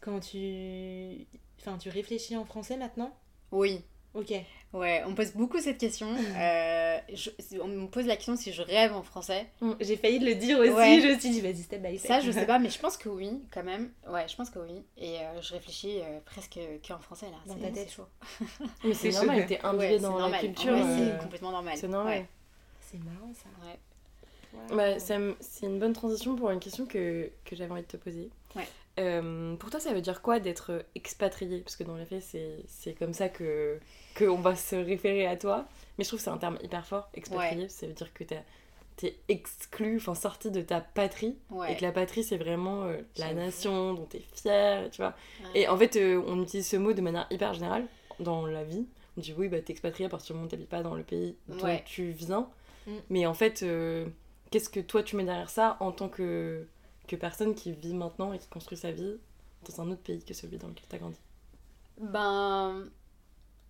[0.00, 1.26] quand tu.
[1.60, 3.12] Enfin, tu réfléchis en français maintenant
[3.52, 3.82] Oui.
[4.14, 4.32] Ok.
[4.72, 6.08] Ouais, on me pose beaucoup cette question.
[6.36, 7.30] Euh, je-
[7.60, 9.46] on me pose la question si je rêve en français.
[9.80, 11.00] J'ai failli le dire aussi, Ouais.
[11.02, 12.08] je me suis dit, vas-y, step by step.
[12.08, 13.90] Ça, je sais pas, mais je pense que oui, quand même.
[14.08, 14.82] Ouais, je pense que oui.
[14.96, 17.36] Et euh, je réfléchis euh, presque qu'en français là.
[17.46, 17.88] Dans C'est- ta tête.
[17.88, 18.06] c'est chaud.
[18.84, 20.40] Mais c'est normal, t'es imbibé Ouais, dans c'est la normal.
[20.40, 20.72] culture.
[20.74, 21.74] Euh, c'est complètement normal.
[21.76, 22.18] c'est normal.
[22.20, 22.26] Ouais.
[22.80, 23.48] C'est marrant ça.
[23.66, 23.78] Ouais.
[24.70, 24.76] Wow.
[24.76, 28.30] Bah, c'est une bonne transition pour une question que, que j'avais envie de te poser.
[28.54, 28.66] Ouais.
[28.98, 31.60] Euh, pour toi, ça veut dire quoi d'être expatrié?
[31.60, 32.22] Parce que dans les faits,
[32.66, 33.78] c'est, comme ça que
[34.16, 35.66] qu'on va se référer à toi.
[35.98, 37.68] Mais je trouve que c'est un terme hyper fort, expatrié.
[37.68, 41.36] Ça veut dire que t'es exclu, enfin sorti de ta patrie.
[41.50, 41.72] Ouais.
[41.72, 45.14] Et que la patrie, c'est vraiment euh, la nation dont t'es fier, tu vois.
[45.44, 45.60] Ouais.
[45.60, 47.86] Et en fait, euh, on utilise ce mot de manière hyper générale
[48.20, 48.86] dans la vie.
[49.18, 51.02] On dit oui, bah t'es expatrié à partir du moment où t'habites pas dans le
[51.02, 52.48] pays dont tu viens.
[52.86, 52.92] Mm.
[53.10, 53.64] Mais en fait,
[54.50, 56.66] qu'est-ce que toi tu mets derrière ça en tant que,
[57.14, 59.18] personne qui vit maintenant et qui construit sa vie
[59.68, 61.18] dans un autre pays que celui dans lequel t'as grandi
[61.98, 62.90] Ben,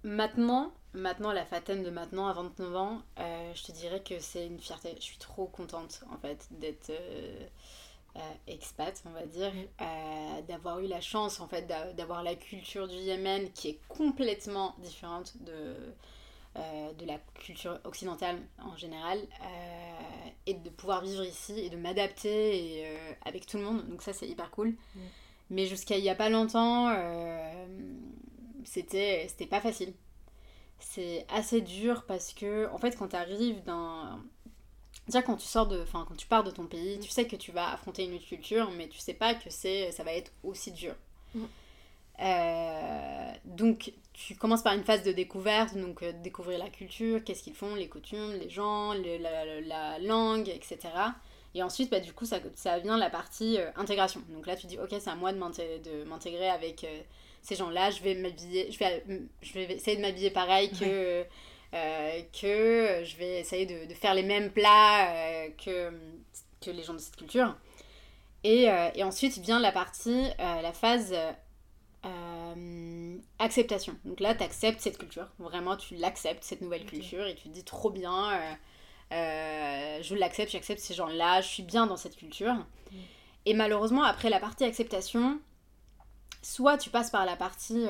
[0.05, 4.47] maintenant, maintenant, la Fatenne de maintenant, à 29 ans, euh, je te dirais que c'est
[4.47, 4.95] une fierté.
[4.99, 7.47] Je suis trop contente, en fait, d'être euh,
[8.17, 9.53] euh, expat, on va dire,
[10.49, 14.75] d'avoir eu la chance, en fait, d'a- d'avoir la culture du Yémen qui est complètement
[14.81, 15.77] différente de,
[16.59, 21.77] euh, de la culture occidentale en général, euh, et de pouvoir vivre ici et de
[21.77, 23.87] m'adapter euh, avec tout le monde.
[23.89, 24.69] Donc ça, c'est hyper cool.
[24.71, 25.01] Mm.
[25.51, 26.97] Mais jusqu'à il y a pas longtemps,
[28.65, 29.93] c'était c'était pas facile.
[30.79, 34.23] C'est assez dur parce que, en fait, quand tu arrives d'un.
[35.07, 35.81] Déjà, quand tu sors de.
[35.83, 38.27] Enfin, quand tu pars de ton pays, tu sais que tu vas affronter une autre
[38.27, 40.95] culture, mais tu sais pas que c'est ça va être aussi dur.
[41.35, 41.45] Mm.
[42.23, 47.43] Euh, donc, tu commences par une phase de découverte, donc euh, découvrir la culture, qu'est-ce
[47.43, 50.79] qu'ils font, les coutumes, les gens, le- la, la- la langue, etc.
[51.55, 54.23] Et ensuite, bah, du coup, ça, ça vient la partie euh, intégration.
[54.31, 56.87] Donc là, tu dis, ok, c'est à moi de m'inté- de m'intégrer avec
[57.43, 59.05] ces gens-là, je vais m'habiller, je vais,
[59.43, 61.23] je vais essayer de m'habiller pareil que,
[62.33, 65.91] que je vais essayer de, de faire les mêmes plats que,
[66.61, 67.55] que les gens de cette culture.
[68.45, 71.15] Et, et ensuite vient la partie, la phase
[72.07, 73.97] euh, acceptation.
[74.05, 75.29] Donc là, tu acceptes cette culture.
[75.39, 78.55] Vraiment, tu l'acceptes, cette nouvelle culture, et tu te dis trop bien, euh,
[79.13, 82.55] euh, je l'accepte, j'accepte ces gens-là, je suis bien dans cette culture.
[83.45, 85.41] Et malheureusement, après la partie acceptation,
[86.43, 87.87] soit tu passes par la partie...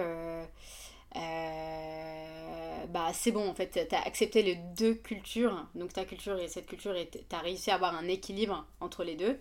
[2.89, 6.67] bah c'est bon en fait, t'as accepté les deux cultures, donc ta culture et cette
[6.67, 9.39] culture, et t'as réussi à avoir un équilibre entre les deux.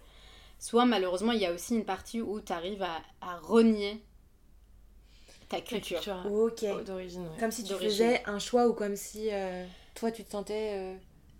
[0.57, 4.01] Soit malheureusement, il y a aussi une partie où t'arrives à, à renier
[5.49, 5.99] ta culture.
[5.99, 6.83] culture Ok.
[6.85, 7.39] d'origine, ouais.
[7.39, 10.71] Comme si tu faisais un choix ou comme si euh, toi tu te sentais.
[10.75, 10.95] euh,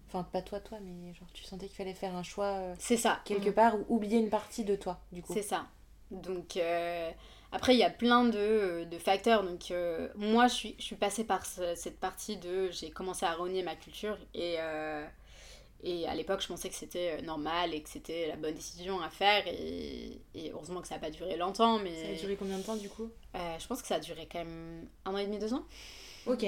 [0.08, 2.96] Enfin, pas toi, toi, mais genre tu sentais qu'il fallait faire un choix euh, C'est
[2.96, 3.20] ça.
[3.26, 3.54] quelque Mhm.
[3.54, 5.34] part ou oublier une partie de toi, du coup.
[5.34, 5.66] C'est ça.
[6.12, 7.12] Donc euh,
[7.52, 9.44] après, il y a plein de, de facteurs.
[9.44, 12.70] Donc euh, moi, je suis, je suis passée par ce- cette partie de...
[12.72, 15.06] J'ai commencé à renier ma culture et, euh,
[15.84, 19.02] et à l'époque, je pensais que c'était euh, normal et que c'était la bonne décision
[19.02, 19.46] à faire.
[19.48, 22.64] Et, et heureusement que ça n'a pas duré longtemps, mais Ça a duré combien de
[22.64, 23.10] temps, du coup?
[23.36, 25.66] Euh, je pense que ça a duré quand même un an et demi, deux ans.
[26.26, 26.46] Ok.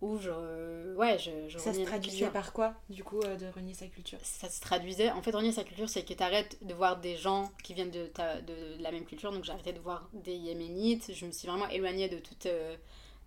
[0.00, 0.94] Où je...
[0.96, 2.32] Ouais, je, je Ça se traduisait culture.
[2.32, 4.18] par quoi, du coup, euh, de renier sa culture?
[4.22, 5.10] Ça se traduisait.
[5.12, 7.92] En fait, renier sa culture, c'est que tu arrêtes de voir des gens qui viennent
[7.92, 9.32] de, ta, de, la même culture.
[9.32, 11.12] Donc, arrêté de voir des Yéménites.
[11.14, 12.76] Je me suis vraiment éloignée de, toute, euh,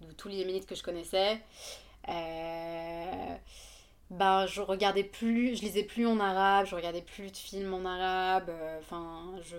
[0.01, 1.39] de tous les Yéménites que je connaissais.
[2.09, 3.35] Euh,
[4.09, 7.85] ben, je regardais plus, je lisais plus en arabe, je regardais plus de films en
[7.85, 8.49] arabe.
[8.49, 9.55] euh, Enfin, je.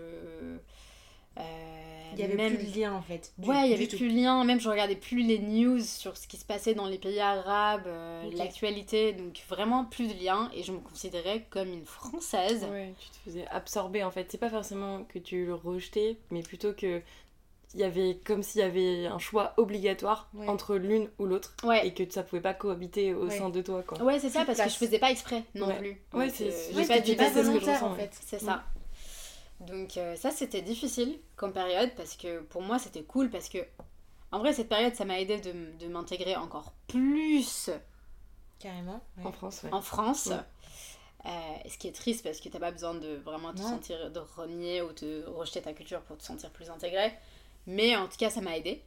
[1.39, 3.33] euh, Il y avait même- plus de lien en fait.
[3.39, 3.97] du- Ouais, il y avait tout.
[3.97, 6.87] plus de lien, même je regardais plus les news sur ce qui se passait dans
[6.87, 11.69] les pays arabes, euh, l'actualité, donc vraiment plus de lien et je me considérais comme
[11.73, 12.67] une française.
[12.73, 14.27] Ouais, tu te faisais absorber en fait.
[14.31, 17.03] C'est pas forcément que tu le rejetais, mais plutôt que
[17.75, 20.49] il y avait comme s'il y avait un choix obligatoire Ouais.
[20.49, 21.87] entre l'une ou l'autre Ouais.
[21.87, 23.39] et que ça pouvait pas cohabiter au Ouais.
[23.39, 24.03] sein de toi quoi.
[24.03, 24.73] Ouais, c'est ça, parce que place.
[24.75, 25.79] je faisais pas exprès non Ouais.
[25.79, 26.03] plus.
[26.15, 28.11] Ouais, c'est- euh, pas dit pas volontaire en fait.
[28.21, 28.65] C'est ça.
[29.61, 33.59] Donc euh, ça, c'était difficile comme période parce que pour moi, c'était cool parce que
[34.31, 37.71] en vrai, cette période, ça m'a aidé de, de m'intégrer encore plus
[38.61, 39.01] Carrément.
[39.19, 39.25] ouais.
[39.27, 39.73] En France, ouais.
[39.73, 40.27] en France.
[40.27, 40.37] Ouais.
[41.27, 44.21] Euh, ce qui est triste parce que t'as pas besoin de vraiment te sentir, de
[44.21, 47.13] renier ou de rejeter ta culture pour te sentir plus intégré.
[47.69, 48.83] Mais en tout cas, ça m'a aidé.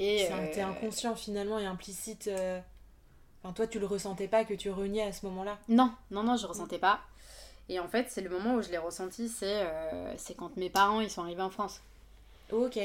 [0.00, 2.26] Et, C'est- euh, inconscient finalement et implicite.
[2.28, 2.58] euh,
[3.42, 5.58] Enfin, toi, tu le ressentais pas que tu reniais à ce moment-là.
[5.68, 7.00] Non, non, non, je ressentais pas.
[7.68, 10.70] Et en fait, c'est le moment où je l'ai ressenti, c'est euh, c'est quand mes
[10.70, 11.80] parents ils sont arrivés en France.
[12.50, 12.78] Ok.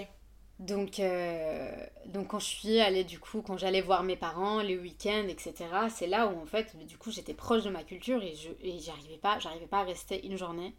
[0.60, 1.72] Donc, euh,
[2.08, 5.54] donc quand je suis allée, du coup, quand j'allais voir mes parents les week-ends, etc.,
[5.90, 8.78] c'est là où en fait, du coup, j'étais proche de ma culture et je et
[8.80, 10.76] j'arrivais pas, j'arrivais pas à rester une journée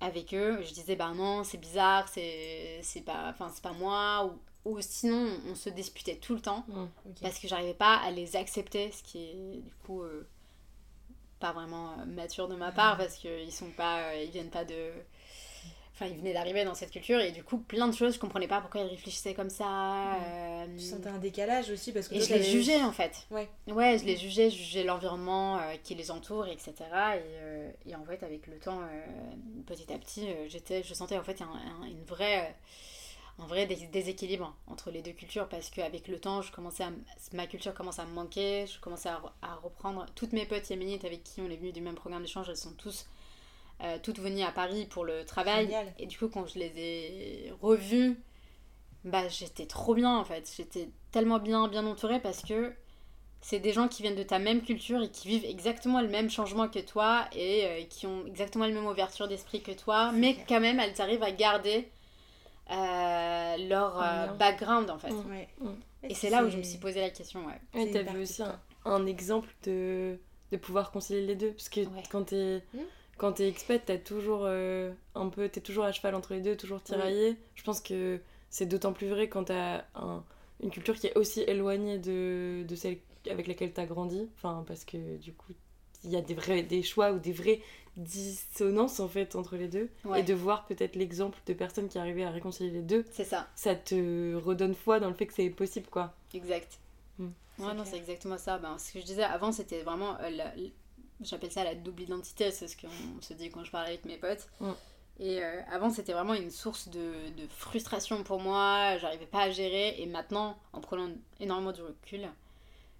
[0.00, 0.60] avec eux.
[0.62, 4.26] Je disais, bah non, c'est bizarre, c'est c'est pas, pas moi.
[4.64, 6.82] Ou, ou sinon, on se disputait tout le temps Mm.
[7.06, 7.16] Ok.
[7.22, 10.26] parce que j'arrivais pas à les accepter, ce qui est du coup euh,
[11.40, 14.64] pas vraiment euh, mature de ma part parce qu'ils sont pas, euh, ils viennent pas
[14.64, 14.90] de,
[16.00, 18.46] enfin ils venaient d'arriver dans cette culture et du coup plein de choses je comprenais
[18.46, 20.14] pas pourquoi ils réfléchissaient comme ça.
[20.14, 23.26] euh, Tu sentais un décalage aussi parce que et toi, je les jugeais en fait.
[23.32, 23.48] Ouais.
[23.66, 26.74] Ouais, je les jugeais, je jugeais l'environnement euh, qui les entoure, etc.
[27.16, 29.06] Et, euh, et en fait, avec le temps, euh,
[29.66, 31.46] petit à petit, j'étais, je sentais en fait un,
[31.82, 32.54] un- une vraie,
[33.40, 36.90] un vrai dés- déséquilibre entre les deux cultures parce qu'avec le temps, je commençais à,
[37.32, 41.04] ma culture commençait à me manquer, je commençais à, à reprendre toutes mes potes yéménites
[41.04, 43.06] avec qui on est venu du même programme d'échange, elles sont tous,
[43.82, 45.66] euh, toutes venues à Paris pour le travail.
[45.66, 45.92] Génial.
[45.98, 48.18] Et du coup, quand je les ai revues,
[49.04, 50.50] bah j'étais trop bien en fait.
[50.56, 52.72] J'étais tellement bien, bien entourée parce que
[53.40, 56.28] c'est des gens qui viennent de ta même culture et qui vivent exactement le même
[56.28, 60.34] changement que toi et euh, qui ont exactement la même ouverture d'esprit que toi, mais
[60.34, 60.46] clair.
[60.48, 61.88] quand même elles arrivent à garder
[62.70, 65.12] euh, leur euh, background en fait.
[65.12, 65.48] Ouais.
[66.02, 67.60] Et c'est là où je me suis posé la question, ouais.
[67.74, 68.42] Une t'avais partie aussi
[68.84, 70.18] un, exemple de,
[70.52, 71.52] de pouvoir concilier les deux.
[71.52, 72.02] Parce que Ouais.
[72.10, 72.78] quand t'es Hmm.
[73.18, 76.56] Quand t'es expat, t'as toujours euh, un peu, t'es toujours à cheval entre les deux,
[76.56, 77.36] toujours tiraillé.
[77.54, 80.24] Je pense que c'est d'autant plus vrai quand t'as un,
[80.62, 84.28] une culture qui est aussi éloignée de, de celle avec laquelle t'as grandi.
[84.36, 85.52] Enfin, parce que du coup,
[86.04, 87.60] il y a des vrais des choix ou des vraies
[87.96, 89.88] dissonances en fait entre les deux.
[90.04, 90.20] Ouais.
[90.20, 93.48] Et de voir peut-être l'exemple de personnes qui arrivaient à réconcilier les deux, C'est ça,
[93.56, 96.14] ça te redonne foi dans le fait que c'est possible quoi.
[96.34, 96.78] exact.
[97.18, 97.26] Mm.
[97.58, 98.58] Ouais, non, c'est exactement ça.
[98.58, 100.16] Ben, ce que je disais avant, c'était vraiment.
[100.20, 100.54] euh, la-
[101.22, 102.88] J'appelle ça la double identité, c'est ce qu'on
[103.20, 104.48] se dit quand je parle avec mes potes.
[104.60, 104.70] Mm.
[105.20, 109.50] Et euh, avant, c'était vraiment une source de, de frustration pour moi, j'arrivais pas à
[109.50, 110.00] gérer.
[110.00, 111.08] Et maintenant, en prenant
[111.40, 112.28] énormément du recul,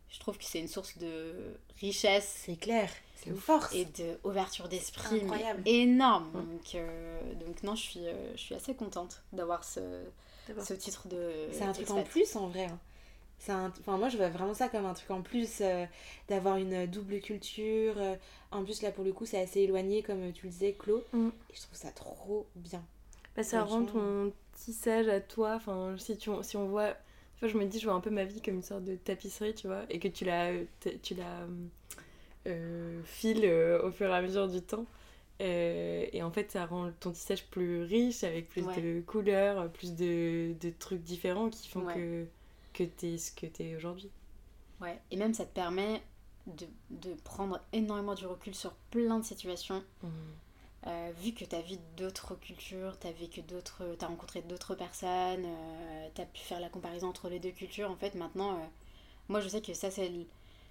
[0.08, 3.72] je trouve que c'est une source de richesse C'est clair, c'est une force.
[3.74, 5.62] et d'ouverture d'esprit mais Incroyable.
[5.66, 6.30] énorme.
[6.30, 6.50] Mm.
[6.52, 9.78] Donc, euh, donc non, je suis, euh, je suis assez contente d'avoir ce,
[10.64, 11.48] ce titre de.
[11.52, 12.64] C'est un truc en plus en vrai.
[12.64, 12.80] hein.
[13.48, 13.72] Un...
[13.80, 15.86] enfin, moi je vois vraiment ça comme un truc en plus euh,
[16.28, 17.94] d'avoir une double culture.
[17.96, 18.16] euh,
[18.50, 21.02] en plus là pour le coup c'est assez éloigné comme tu le disais Chlo.
[21.12, 21.28] Mm.
[21.28, 22.82] Et je trouve ça trop bien.
[23.36, 25.54] Bah, ça rend ton tissage à toi.
[25.56, 26.94] Enfin, si, tu, si on voit.
[27.40, 29.54] Vois, je me dis, je vois un peu ma vie comme une sorte de tapisserie,
[29.54, 30.50] tu vois, et que tu la,
[31.02, 31.46] tu la
[32.46, 34.86] euh, files euh, au fur et à mesure du temps.
[35.40, 38.80] Euh, et en fait, ça rend ton tissage plus riche, avec plus Ouais.
[38.80, 41.94] de couleurs, plus de, de trucs différents qui font Ouais.
[41.94, 42.26] que,
[42.78, 44.10] que t'es ce que t'es aujourd'hui.
[44.80, 46.00] Ouais, et même ça te permet
[46.46, 49.82] de, de prendre énormément du recul sur plein de situations.
[50.86, 54.42] Euh, vu que tu as vu d'autres cultures, tu as vécu d'autres, tu as rencontré
[54.42, 55.46] d'autres personnes,
[56.14, 58.66] tu as pu faire la comparaison entre les deux cultures, en fait, maintenant, euh,
[59.28, 60.10] moi je sais que ça, c'est.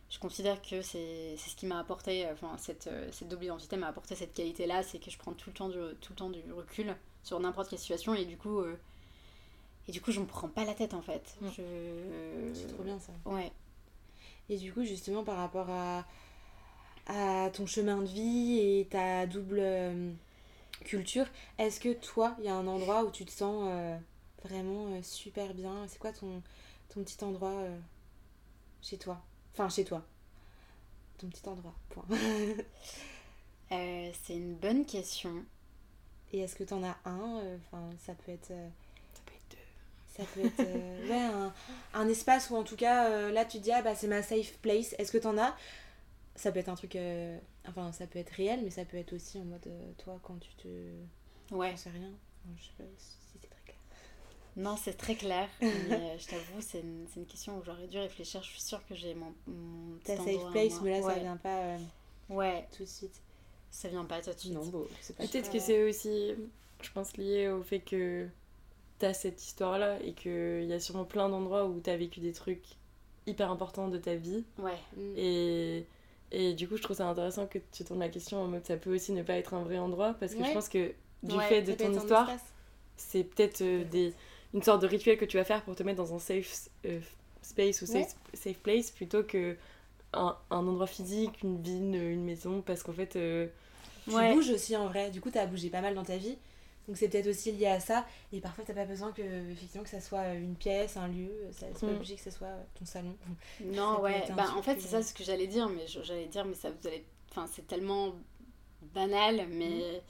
[0.10, 3.76] Je considère que c'est ce qui m'a apporté, euh, enfin, cette, euh, cette double identité
[3.76, 6.30] m'a apporté cette qualité-là, c'est que je prends tout le temps du, tout le temps
[6.30, 8.62] du recul sur n'importe quelle situation et du coup.
[9.88, 11.36] Et du coup, je me prends pas la tête en fait.
[11.42, 11.48] Mm.
[11.58, 12.54] Je...
[12.54, 13.14] C'est trop bien ça.
[13.26, 13.52] Ouais.
[14.50, 16.06] Et du coup justement par rapport à,
[17.08, 20.12] à ton chemin de vie et ta double euh,
[20.86, 21.26] culture,
[21.58, 23.98] est-ce que toi il y a un endroit où tu te sens euh,
[24.46, 25.86] vraiment euh, super bien?
[25.88, 26.42] C'est quoi ton,
[26.90, 27.62] ton petit endroit
[28.82, 29.22] chez toi?
[29.54, 30.04] Enfin chez toi.
[31.18, 32.06] Ton petit endroit, point.
[33.70, 35.44] C'est une bonne question.
[36.32, 38.52] Et est-ce que t'en as un Enfin, ça peut être.
[38.52, 38.70] euh,
[39.14, 39.58] Ça peut être deux.
[40.18, 40.60] Ça peut être.
[40.62, 41.54] euh, ouais, un,
[41.94, 44.24] un espace où en tout cas, euh, là tu te dis, ah bah c'est ma
[44.24, 44.96] safe place.
[44.98, 45.56] Est-ce que t'en as?
[46.36, 46.96] Ça peut être un truc.
[46.96, 50.20] euh, Enfin, ça peut être réel, mais ça peut être aussi en mode, euh, toi,
[50.24, 50.68] quand tu te.
[51.52, 51.72] Ouais.
[51.72, 52.12] J'en sais rien.
[52.58, 53.78] Je sais pas si c'est très clair.
[54.56, 55.50] Non, c'est très clair.
[55.62, 58.42] mais euh, je t'avoue, c'est une, c'est une question où j'aurais dû réfléchir.
[58.44, 61.20] Je suis sûre que j'ai mon, mon Ta safe place, mais là ça ouais.
[61.20, 61.78] vient pas euh,
[62.30, 63.22] Ouais, tout de suite.
[63.72, 64.54] ça vient pas tout de suite.
[64.54, 66.34] Non, bon, c'est pas Peut-être que c'est aussi,
[66.82, 68.28] je pense, lié au fait que
[69.00, 72.64] t'as cette histoire-là et qu'il y a sûrement plein d'endroits où t'as vécu des trucs
[73.28, 74.44] hyper importants de ta vie.
[74.60, 75.14] Ouais, Mm.
[75.18, 75.86] Et,
[76.32, 78.78] et du coup, je trouve ça intéressant que tu tournes la question en mode ça
[78.78, 80.50] peut aussi ne pas être un vrai endroit parce que Ouais.
[80.50, 82.30] je pense que du Ouais, fait de ton histoire,
[82.98, 84.14] c'est peut-être euh, des,
[84.54, 87.00] une sorte de rituel que tu vas faire pour te mettre dans un safe euh,
[87.42, 89.56] space ou safe, safe place plutôt que
[90.14, 93.16] un, un endroit physique, une ville, une maison parce qu'en fait.
[93.16, 93.48] euh,
[94.08, 94.30] Tu Ouais.
[94.30, 95.12] bouges aussi en vrai.
[95.12, 96.38] Du coup, t'as bougé pas mal dans ta vie.
[96.88, 98.06] Donc c'est peut-être aussi lié à ça.
[98.32, 99.22] Et parfois, t'as pas besoin que,
[99.52, 101.32] effectivement, que ça soit une pièce, un lieu.
[101.52, 101.96] C'est pas Mm.
[101.96, 103.16] obligé que ce soit ton salon.
[103.62, 104.24] Non, ouais.
[104.36, 106.88] Bah, en fait, c'est ça ce que j'allais dire, mais j'allais dire, mais ça vous
[106.88, 107.04] allez.
[107.32, 108.14] Enfin, c'est tellement
[108.94, 110.02] banal, mais.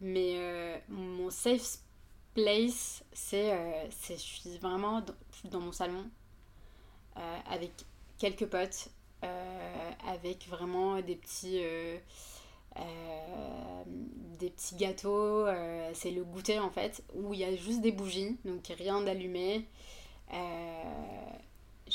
[0.00, 1.78] Mais euh, mon safe
[2.34, 3.52] place, c'est.
[3.52, 5.14] euh, je suis vraiment dans,
[5.50, 6.04] dans mon salon
[7.16, 7.70] euh, avec
[8.18, 8.88] quelques potes,
[9.24, 11.62] euh, avec vraiment des petits.
[12.78, 13.82] Euh,
[14.38, 17.92] des petits gâteaux, euh, c'est le goûter en fait, où il y a juste des
[17.92, 19.66] bougies, donc rien d'allumé,
[20.32, 21.30] euh,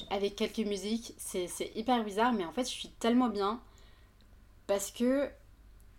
[0.10, 1.14] avec quelques musiques.
[1.18, 3.62] C'est c'est hyper bizarre, mais en fait, je suis tellement bien
[4.68, 5.30] parce que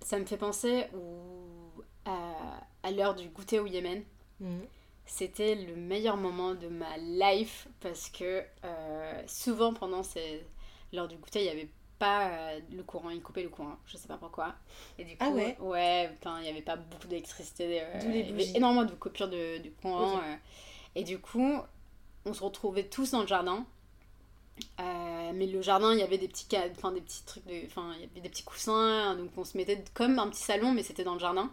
[0.01, 4.03] ça me fait penser au- à, à l'heure du goûter au Yémen.
[4.41, 4.61] Mm.
[5.07, 10.45] C'était le meilleur moment de ma life parce que euh, souvent pendant ces...
[10.93, 13.97] l'heure du goûter, il n'y avait pas euh, le courant, ils coupaient le courant, je
[13.97, 14.55] sais pas pourquoi.
[14.99, 18.21] Et du coup, Ah ouais ouais, il n'y avait pas beaucoup d'électricité, euh, D'où les
[18.21, 20.19] il y avait énormément de coupures de, de courant.
[20.19, 20.37] Euh,
[20.95, 21.59] et du coup,
[22.25, 23.65] on se retrouvait tous dans le jardin.
[25.35, 28.05] Mais le jardin, il y avait des petits, enfin, des petits trucs, enfin, il y
[28.05, 31.15] avait des petits coussins, donc on se mettait comme un petit salon, mais c'était dans
[31.15, 31.53] le jardin.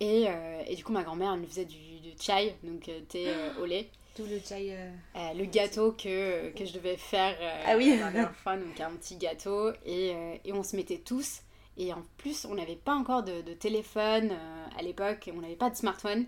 [0.00, 0.28] Et,
[0.66, 3.28] et du coup, ma grand-mère, elle nous faisait du, du chai, donc thé
[3.60, 3.90] au lait.
[4.14, 4.74] Tout le chai.
[4.74, 7.90] euh, Euh, le gâteau que, que je devais faire euh, Ah oui.
[7.90, 11.40] la dernière fois, donc un petit gâteau, et, euh, et on se mettait tous.
[11.78, 14.36] Et en plus, on n'avait pas encore de, de téléphone
[14.78, 16.26] à l'époque, on n'avait pas de smartphone.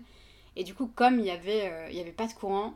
[0.55, 2.73] Et du coup, comme il n'y avait, il y avait pas de courant,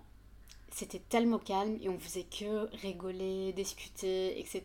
[0.71, 4.61] c'était tellement calme et on faisait que rigoler, discuter, etc.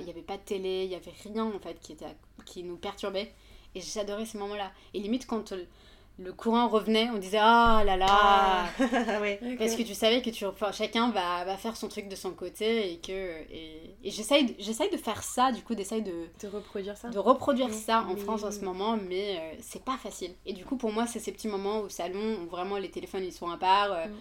[0.00, 2.14] Il n'y avait pas de télé, il n'y avait rien en fait qui, était à-
[2.44, 3.32] qui nous perturbait.
[3.74, 4.70] Et j'adorais ces moments-là.
[4.92, 5.54] Et limite, quand
[6.18, 8.68] le courant revenait, on disait Ah là là Ah
[9.20, 9.38] ouais.
[9.58, 12.30] parce que tu savais que tu, enfin, chacun va, va faire son truc de son
[12.32, 16.26] côté et que et, et j'essaye de- j'essaye de faire ça du coup d'essayer de,
[16.42, 17.10] de reproduire ça.
[17.10, 17.72] de reproduire Mm.
[17.72, 20.90] ça en France en ce moment mais euh, c'est pas facile et du coup pour
[20.90, 23.92] moi c'est ces petits moments au salon où vraiment les téléphones ils sont à part
[23.92, 24.14] euh, Mm.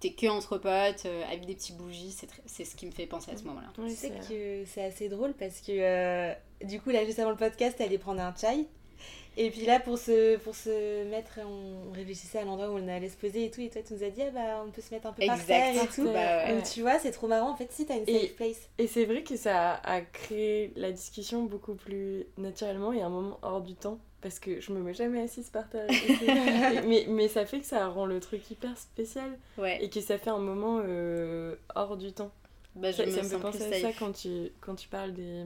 [0.00, 2.14] t'es que entre potes euh, avec des petits bougies
[2.46, 4.82] c'est ce qui me fait penser à ce moment là Ouais, Tu sais que c'est
[4.84, 6.32] assez drôle parce que euh,
[6.64, 8.66] du coup, là, juste avant le podcast, elle allait prendre un chai.
[9.38, 13.08] Et puis là, pour se, pour se mettre, on, réfléchissait à l'endroit où on allait
[13.08, 13.60] se poser et tout.
[13.60, 15.44] Et toi, tu nous as dit, ah bah, on peut se mettre un peu par
[15.44, 16.10] terre et tout.
[16.10, 17.50] Bah, Donc tu vois, c'est trop marrant.
[17.50, 18.68] En fait, si t'as une safe place.
[18.78, 23.38] Et c'est vrai que ça a créé la discussion beaucoup plus naturellement et un moment
[23.42, 23.98] hors du temps.
[24.22, 25.86] Parce que je me mets jamais assise par terre.
[26.86, 29.38] mais, mais ça fait que ça rend le truc hyper spécial.
[29.58, 29.84] Ouais.
[29.84, 32.32] Et que ça fait un moment euh, hors du temps.
[32.74, 35.12] Bah, je ça, me ça me fait penser à ça quand tu, quand tu parles
[35.12, 35.44] des.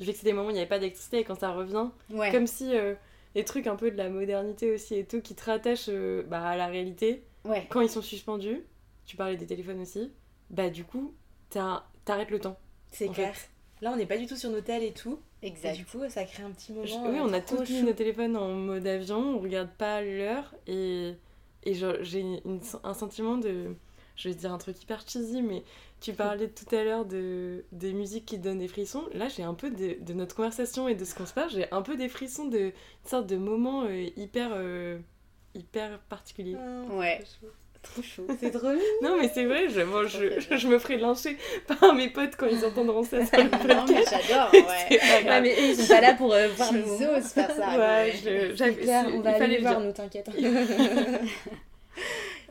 [0.00, 1.52] Du fait que c'est des moments où il n'y avait pas d'électricité et quand ça
[1.52, 1.88] revient.
[2.10, 2.32] Ouais.
[2.32, 2.94] Comme si euh,
[3.36, 6.42] les trucs un peu de la modernité aussi et tout qui te rattachent euh, bah,
[6.44, 7.66] à la réalité, Ouais.
[7.70, 8.64] quand ils sont suspendus,
[9.06, 10.10] tu parlais des téléphones aussi,
[10.50, 11.14] bah du coup,
[11.50, 12.58] t'as- t'arrêtes le temps.
[12.90, 13.34] C'est clair.
[13.34, 13.48] fait.
[13.82, 15.20] Là, on n'est pas du tout sur nos tels et tout.
[15.42, 15.76] Et Exact.
[15.76, 16.84] du coup, ça crée un petit moment.
[16.86, 20.02] Je- oui, euh, on a tous mis nos téléphones en mode avion, on regarde pas
[20.02, 21.12] l'heure et,
[21.64, 22.42] et j'ai
[22.84, 23.74] un sentiment de.
[24.16, 25.62] Je vais te dire un truc hyper cheesy, mais
[26.00, 29.04] tu parlais tout à l'heure de, des musiques qui donnent des frissons.
[29.12, 31.66] Là, j'ai un peu de, de notre conversation et de ce qu'on se parle, j'ai
[31.72, 32.72] un peu des frissons de une
[33.08, 34.98] sorte de moment euh, hyper, euh,
[35.54, 36.56] hyper particulier.
[36.58, 37.20] Ah, Ouais.
[37.82, 38.26] trop chou.
[38.40, 38.82] C'est trop mignon.
[39.02, 41.36] Non, mais c'est vrai, je, moi, je, me ferai lyncher
[41.66, 45.00] par mes potes quand ils entendront ça sur le non, mais j'adore, ouais.
[45.24, 47.78] Ouais, mais eux, ils sont pas là pour euh, voir le Ils osent faire ça.
[47.78, 50.28] Ouais, je- clair, on va il fallait aller le voir, nous, t'inquiète.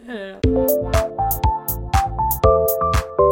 [0.08, 0.36] Euh,
[3.20, 3.26] Euh,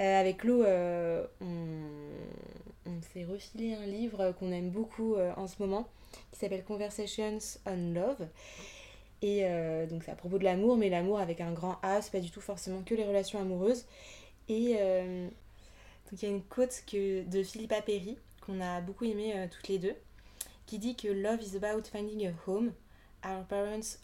[0.00, 5.88] avec Lo, euh, on, s'est refilé un livre qu'on aime beaucoup euh, en ce moment,
[6.30, 8.28] qui s'appelle Conversations on Love.
[9.22, 9.42] Et
[9.90, 12.30] donc c'est à propos de l'amour, mais l'amour avec un grand A, c'est pas du
[12.30, 13.84] tout forcément que les relations amoureuses.
[14.48, 14.76] Et
[16.10, 19.46] donc il y a une quote que, de Philippa Perry, qu'on a beaucoup aimé euh,
[19.50, 19.94] toutes les deux,
[20.66, 22.72] qui dit que Love is about finding a home.
[23.24, 23.98] Our parents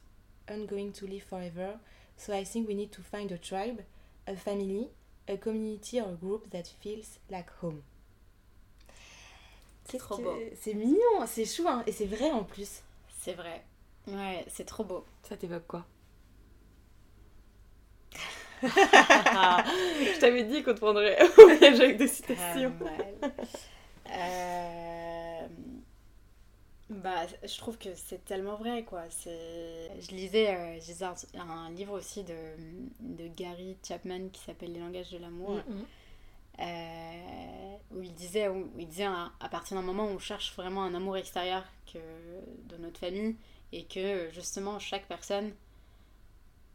[0.49, 1.79] aren't going to live forever,
[2.17, 3.81] so I think we need to find a tribe,
[4.27, 4.89] a family,
[5.29, 7.81] a community or a group that feels like home.
[9.91, 10.37] C'est trop que- beau.
[10.61, 12.83] C'est mignon, c'est chou, hein, et c'est vrai en plus.
[13.21, 13.65] C'est vrai.
[14.07, 15.05] Ouais, c'est trop beau.
[15.29, 15.87] Ça t'évoque quoi?
[20.15, 22.73] Je t'avais dit qu'on te prendrait au piège avec des citations.
[24.11, 25.47] Euh,
[26.91, 29.03] Bah, je trouve que c'est tellement vrai, quoi.
[29.25, 31.15] Je lisais, euh, je lisais un,
[31.49, 32.35] un livre aussi de,
[33.01, 35.85] de Gary Chapman qui s'appelle Les langages de l'amour, Mhm.
[36.61, 40.55] euh, où il disait, où il disait à, à partir d'un moment où on cherche
[40.57, 41.99] vraiment un amour extérieur que
[42.69, 43.35] de notre famille
[43.73, 45.53] et que justement chaque personne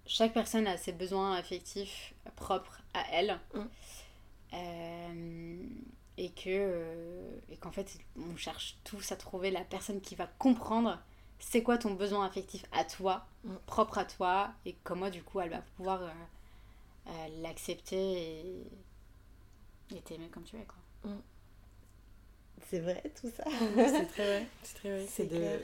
[0.09, 3.59] chaque personne a ses besoins affectifs propres à elle Mm.
[4.51, 5.63] Euh,
[6.17, 10.25] et que euh, et qu'en fait on cherche tous à trouver la personne qui va
[10.39, 10.99] comprendre
[11.37, 13.55] c'est quoi ton besoin affectif à toi Mm.
[13.67, 16.09] propre à toi et comment du coup elle va pouvoir euh,
[17.07, 18.71] euh, l'accepter et
[19.95, 21.11] et t'aimer comme tu es quoi
[22.69, 23.43] C'est vrai tout ça.
[23.75, 24.47] C'est très vrai.
[24.63, 25.05] C'est très vrai.
[25.07, 25.37] C'est C'est de...
[25.37, 25.59] clair.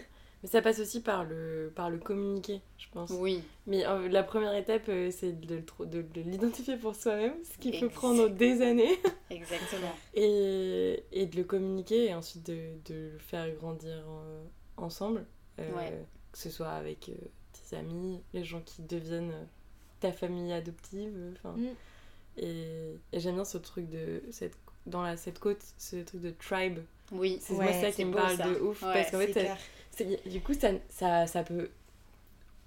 [0.46, 3.10] Mais ça passe aussi par le, par le communiquer, je pense.
[3.10, 7.58] oui Mais euh, la première étape, euh, c'est de, de, de l'identifier pour soi-même, ce
[7.58, 8.96] qui peut prendre des années,
[9.32, 12.54] exactement et, et de le communiquer, et ensuite de,
[12.86, 14.44] de le faire grandir euh,
[14.78, 15.26] ensemble,
[15.58, 16.00] Ouais.
[16.32, 17.10] que ce soit avec
[17.70, 19.34] tes amis, les gens qui deviennent
[20.00, 21.56] ta famille adoptive, enfin.
[21.58, 21.70] Mm.
[22.38, 24.56] Et, et j'aime bien ce truc de cette
[24.86, 26.80] dans la cette côte, ce truc de tribe.
[27.12, 28.48] oui C'est Ouais, moi ça qui me beau, parle ça.
[28.48, 29.50] de ouf Ouais, parce qu'en fait
[30.26, 31.70] Du coup, ça, ça, ça peut.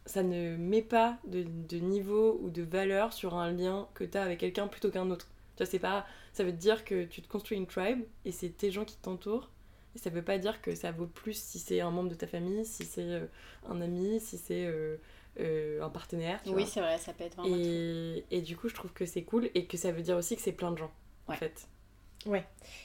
[0.07, 4.17] Ça ne met pas de, de niveau ou de valeur sur un lien que tu
[4.17, 5.27] as avec quelqu'un plutôt qu'un autre.
[5.57, 6.07] Tu vois, c'est pas.
[6.33, 9.51] Ça veut dire que tu te construis une tribe et c'est tes gens qui t'entourent.
[9.95, 12.27] Et ça veut pas dire que ça vaut plus si c'est un membre de ta
[12.27, 13.27] famille, si c'est euh,
[13.69, 14.97] un ami, si c'est euh,
[15.41, 16.41] euh, un partenaire.
[16.45, 17.57] tu oui c'est vrai ça peut être vraiment.
[17.57, 20.37] Et, et du coup, je trouve que c'est cool et que ça veut dire aussi
[20.37, 20.93] que c'est plein de gens.
[21.27, 21.39] En Ouais.
[21.39, 21.67] fait.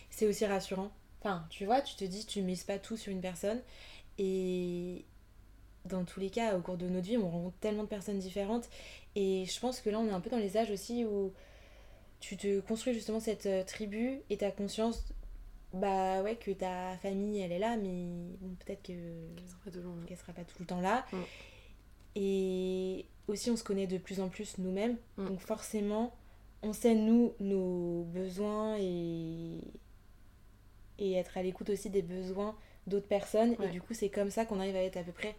[0.10, 0.92] C'est aussi rassurant.
[1.22, 3.62] Enfin, tu vois, tu te dis, tu mises pas tout sur une personne.
[4.18, 5.06] Et
[5.86, 8.70] dans tous les cas, au cours de notre vie, on rencontre tellement de personnes différentes.
[9.16, 11.34] Et je pense que là, on est un peu dans les âges aussi où
[12.20, 15.04] tu te construis justement cette euh, tribu et t'as conscience
[15.74, 18.08] bah ouais que ta famille elle est là mais
[18.64, 18.94] peut-être que
[19.42, 21.18] Ça serait toujours- qu'elle sera pas tout le temps là Mm.
[22.16, 25.26] et aussi on se connaît de plus en plus nous-mêmes Mm.
[25.28, 26.14] donc forcément
[26.62, 29.60] on sait nous nos besoins et
[31.00, 32.56] et être à l'écoute aussi des besoins
[32.88, 33.56] d'autres personnes.
[33.60, 33.68] Ouais.
[33.68, 35.36] et du coup c'est comme ça qu'on arrive à être à peu près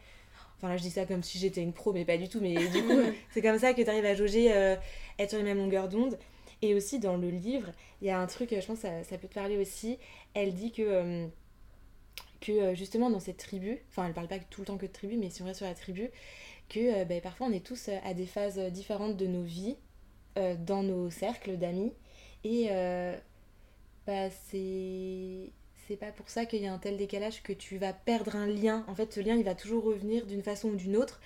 [0.56, 2.54] enfin là je dis ça comme si j'étais une pro mais pas du tout mais
[2.54, 4.76] du coup c'est comme ça que tu arrives à jauger euh,
[5.18, 6.18] être sur les mêmes longueurs d'onde.
[6.62, 7.70] Et aussi dans le livre
[8.00, 9.98] il y a un truc je pense que ça, ça peut te parler aussi.
[10.34, 11.26] Elle dit que euh,
[12.40, 14.92] que euh, justement dans cette tribu, enfin elle parle pas tout le temps que de
[14.92, 16.10] tribu, mais si on reste sur la tribu,
[16.68, 19.42] que euh, ben, parfois on est tous euh, à des phases euh, différentes de nos
[19.42, 19.76] vies,
[20.38, 21.92] euh, dans nos cercles d'amis,
[22.44, 23.16] et euh,
[24.06, 25.50] bah, c'est
[25.88, 28.46] c'est pas pour ça qu'il y a un tel décalage que tu vas perdre un
[28.46, 28.84] lien.
[28.88, 31.20] En fait, ce lien, il va toujours revenir d'une façon ou d'une autre.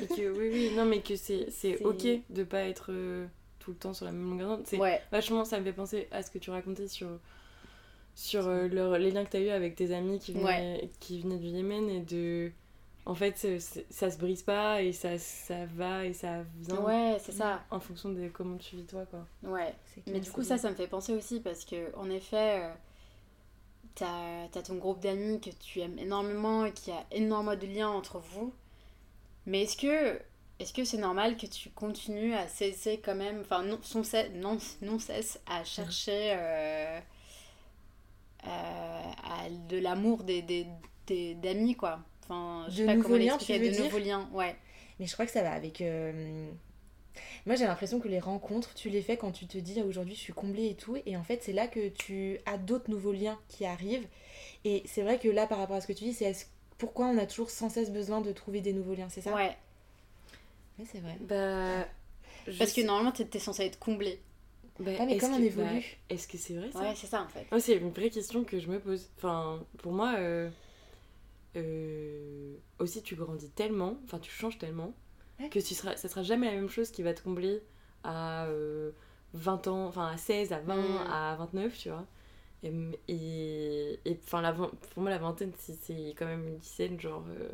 [0.00, 3.26] Et que, oui, oui, non, mais que c'est ok de pas être euh,
[3.58, 4.66] tout le temps sur la même longueur d'onde.
[4.66, 5.00] C'est Ouais.
[5.10, 7.08] vachement, ça me fait penser à ce que tu racontais sur,
[8.14, 11.20] sur euh, leur- les liens que tu as eu avec tes amis qui venaient, qui
[11.20, 12.52] venaient du Yémen et de.
[13.08, 13.36] En fait,
[13.90, 17.64] ça se brise pas et ça, ça va et ça vient Ouais, c'est ça.
[17.70, 19.26] en fonction de comment tu vis toi, quoi.
[19.42, 19.74] Ouais.
[19.94, 20.48] Clair, Mais du coup, bien.
[20.48, 22.74] ça, ça me fait penser aussi parce que, en effet, euh,
[23.94, 27.66] t'as as ton groupe d'amis que tu aimes énormément et qu'il y a énormément de
[27.66, 28.52] liens entre vous.
[29.46, 30.20] Mais est-ce que
[30.60, 34.30] est-ce que c'est normal que tu continues à cesser quand même, enfin, non, sans cesse,
[34.34, 37.00] non, non cesse à chercher euh,
[38.46, 40.66] euh, à de l'amour des, des,
[41.06, 42.00] des- d'amis, quoi?
[42.28, 44.56] Enfin, je sais De pas nouveaux comment liens, tu veux de dire nouveaux liens, ouais.
[45.00, 45.80] Mais je crois que ça va avec.
[45.80, 46.50] euh,
[47.46, 50.20] Moi, j'ai l'impression que les rencontres, tu les fais quand tu te dis aujourd'hui je
[50.20, 50.96] suis comblée et tout.
[51.06, 54.06] Et en fait, c'est là que tu as d'autres nouveaux liens qui arrivent.
[54.64, 56.34] Et c'est vrai que là, par rapport à ce que tu dis, c'est
[56.78, 59.34] pourquoi on a toujours sans cesse besoin de trouver des nouveaux liens, c'est ça?
[59.34, 59.56] Ouais,
[60.78, 61.16] Oui, c'est vrai.
[61.20, 61.86] Bah.
[62.58, 64.20] parce que normalement, t'es t'es censé être comblé.
[64.78, 65.64] bah, Ah, mais est-ce comme on évolue.
[65.64, 66.80] bah, Est-ce que c'est vrai ça?
[66.80, 67.46] Ouais, c'est ça en fait.
[67.50, 69.08] Moi, c'est une vraie question que je me pose.
[69.16, 70.50] Enfin, pour moi, euh,
[71.58, 74.94] euh, aussi, tu grandis tellement, enfin, tu changes tellement,
[75.40, 75.48] Ouais.
[75.50, 77.62] que tu seras, ça sera jamais la même chose qui va te combler
[78.04, 78.90] à euh,
[79.34, 81.10] 20 ans, enfin, à 16, à 20, Mm.
[81.12, 82.06] à 29, tu vois.
[82.64, 82.72] Et,
[83.08, 84.68] et, et, la, pour
[85.02, 87.48] moi, la vingtaine, c'est quand même une dizaine, genre, euh,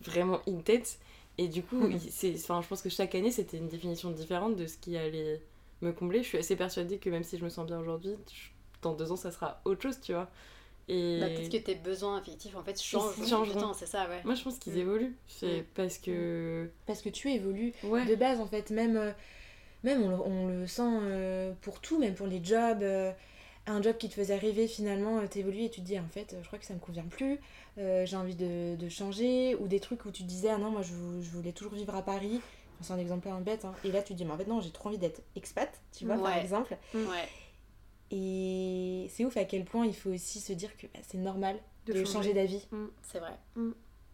[0.00, 0.98] vraiment intense.
[1.38, 4.76] Et du coup, c'est, je pense que chaque année, c'était une définition différente de ce
[4.76, 5.40] qui allait
[5.82, 6.22] me combler.
[6.22, 8.14] Je suis assez persuadée que même si je me sens bien aujourd'hui,
[8.82, 10.28] dans deux ans, ça sera autre chose, tu vois.
[10.92, 14.20] Et Bah, peut-être que tes besoins affectifs en fait changent changent, temps, c'est ça, ouais.
[14.24, 14.78] moi, je pense qu'ils Mm.
[14.78, 15.16] évoluent.
[15.28, 15.64] C'est Mm.
[15.74, 16.68] parce que.
[16.86, 18.04] Parce que tu évolues Ouais.
[18.06, 18.70] de base, en fait.
[18.70, 19.12] Même, euh,
[19.84, 22.82] même on, le, on le sent euh, pour tout, même pour les jobs.
[22.82, 23.12] euh,
[23.66, 26.34] un job qui te faisait rêver, finalement, euh, t'évolues et tu te dis, en fait,
[26.42, 27.38] je crois que ça me convient plus.
[27.78, 29.54] euh, j'ai envie de, de changer.
[29.60, 31.74] Ou des trucs où tu te disais, ah non, moi, je, vou- je voulais toujours
[31.74, 32.40] vivre à Paris.
[32.80, 33.64] C'est un exemple un bête.
[33.66, 33.74] hein.
[33.84, 36.06] Et là, tu te dis, mais en fait, non, j'ai trop envie d'être expat, tu
[36.06, 36.40] vois, par Ouais.
[36.42, 36.76] exemple.
[36.94, 37.28] Ouais.
[38.10, 41.56] Et c'est ouf à quel point il faut aussi se dire que bah, c'est normal
[41.86, 42.12] De de, changer.
[42.12, 42.66] changer d'avis.
[43.02, 43.32] C'est vrai.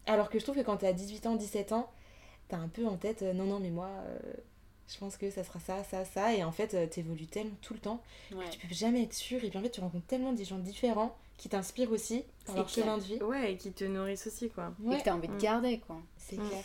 [0.06, 1.90] Alors que je trouve que quand t'as 18 ans, 17 ans,
[2.48, 4.18] t'as un peu en tête, euh, non, non, mais moi, euh,
[4.88, 6.34] je pense que ça sera ça, ça, ça.
[6.34, 8.44] Et en fait, euh, t'évolues tellement tout le temps Ouais.
[8.44, 9.42] que tu peux jamais être sûr.
[9.42, 12.60] Et puis en fait, tu rencontres tellement des gens différents qui t'inspirent aussi par C'est
[12.60, 12.84] leur clair.
[12.84, 13.22] chemin de vie.
[13.22, 14.72] Ouais, et qui te nourrissent aussi, quoi.
[14.84, 15.38] Et Ouais, que t'as envie de Mm.
[15.38, 15.96] garder, quoi.
[16.18, 16.48] c'est Mm.
[16.48, 16.64] clair.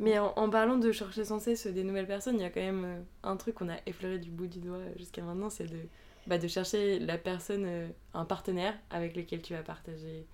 [0.00, 2.60] Mais en, en parlant de chercher sans cesse des nouvelles personnes, il y a quand
[2.60, 5.78] même euh, un truc qu'on a effleuré du bout du doigt jusqu'à maintenant, c'est de,
[6.26, 10.26] bah, de chercher la personne, euh, un partenaire avec lequel tu vas partager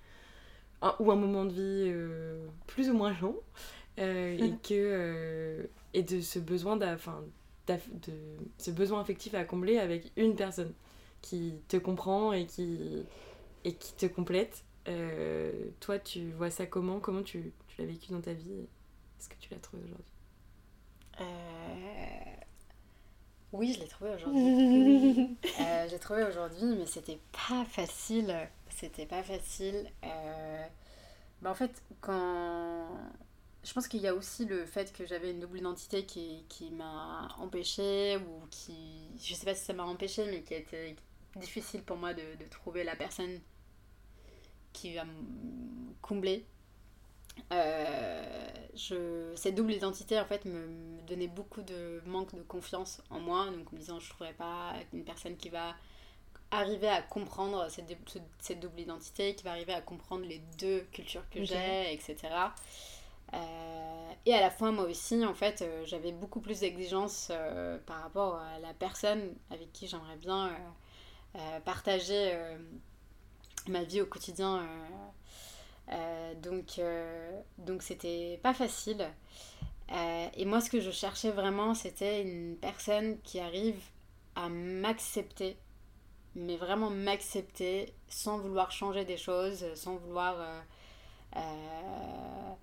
[0.81, 3.37] un, ou un moment de vie euh, plus ou moins long,
[3.99, 7.23] euh, et que et de ce besoin d'a- 'fin,
[7.67, 8.13] d'aff- de
[8.57, 10.73] ce besoin affectif à combler avec une personne
[11.21, 13.05] qui te comprend et qui
[13.65, 14.63] et qui te complète.
[15.79, 16.99] Toi, tu vois ça comment?
[16.99, 18.51] Comment tu, tu l'as vécu dans ta vie?
[19.19, 20.05] Est-ce que tu l'as trouvé aujourd'hui?
[23.53, 25.37] Oui, je l'ai trouvé aujourd'hui.
[25.59, 28.33] Euh, je l'ai trouvé aujourd'hui, mais c'était pas facile.
[28.69, 29.91] C'était pas facile.
[30.03, 30.65] Euh,
[31.41, 32.87] bah, en fait, quand.
[33.63, 36.71] Je pense qu'il y a aussi le fait que j'avais une double identité qui, qui
[36.71, 39.09] m'a empêchée, ou qui.
[39.19, 40.95] Je sais pas si ça m'a empêchée, mais qui a été
[41.35, 43.39] difficile pour moi de, de trouver la personne
[44.73, 46.45] qui va me combler.
[47.51, 48.23] Euh,
[48.75, 53.19] je, cette double identité en fait me, me donnait beaucoup de manque de confiance en
[53.19, 55.75] moi donc en me disant je ne trouverais pas une personne qui va
[56.51, 57.97] arriver à comprendre cette,
[58.39, 62.17] cette double identité qui va arriver à comprendre les deux cultures que j'ai etc
[63.33, 67.77] Euh, et à la fin moi aussi en fait euh, j'avais beaucoup plus d'exigences euh,
[67.85, 70.51] par rapport à la personne avec qui j'aimerais bien
[71.63, 72.33] partager
[73.67, 74.67] ma vie au quotidien
[76.41, 79.07] donc, euh, donc c'était pas facile.
[79.91, 83.79] Euh, et moi, ce que je cherchais vraiment, c'était une personne qui arrive
[84.35, 85.57] à m'accepter,
[86.35, 90.61] mais vraiment m'accepter sans vouloir changer des choses, sans vouloir euh,
[91.35, 92.53] euh,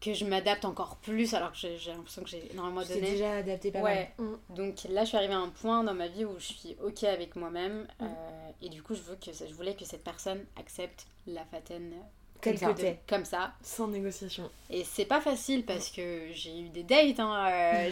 [0.00, 3.00] que je m'adapte encore plus, alors que j'ai l'impression que j'ai énormément donné.
[3.00, 4.28] déjà adapté pas Ouais, mal.
[4.50, 7.04] donc là je suis arrivée à un point dans ma vie où je suis ok
[7.04, 8.06] avec moi-même euh,
[8.62, 11.92] et du coup je veux que je voulais que cette personne accepte la Faten
[12.40, 12.98] Tel Comme que t'es.
[13.08, 13.52] comme ça.
[13.62, 14.50] Sans négociation.
[14.70, 17.90] Et c'est pas facile parce que j'ai eu des dates, hein, euh,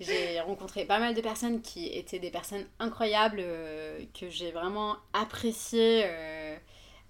[0.00, 4.96] j'ai- rencontré pas mal de personnes qui étaient des personnes incroyables, euh, que j'ai vraiment
[5.12, 6.56] apprécié euh,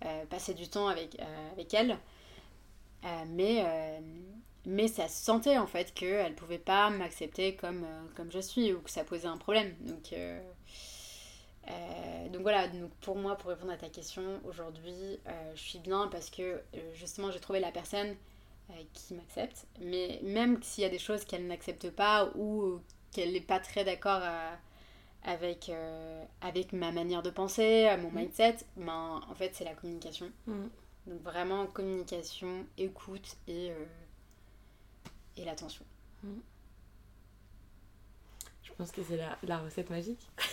[0.04, 1.16] euh, passer du temps avec,
[1.52, 1.96] avec elles.
[3.28, 3.64] Mais,
[4.64, 7.84] mais ça se sentait en fait qu'elles pouvaient pas m'accepter comme,
[8.16, 9.74] comme je suis ou que ça posait un problème.
[9.80, 10.14] Donc,
[11.68, 15.78] euh, donc voilà, donc pour moi, pour répondre à ta question, aujourd'hui, euh, je suis
[15.78, 16.60] bien parce que euh,
[16.94, 18.16] justement j'ai trouvé la personne
[18.70, 19.66] euh, qui m'accepte.
[19.80, 22.80] Mais même s'il y a des choses qu'elle n'accepte pas ou
[23.12, 24.22] qu'elle n'est pas très d'accord
[25.24, 25.70] avec,
[26.40, 28.16] avec ma manière de penser, mon Mhm.
[28.16, 30.30] mindset, ben, en fait c'est la communication.
[30.46, 30.70] Mhm.
[31.06, 33.70] Donc vraiment communication, écoute et,
[35.36, 35.84] et l'attention.
[38.72, 40.26] Je pense que c'est la, la recette magique.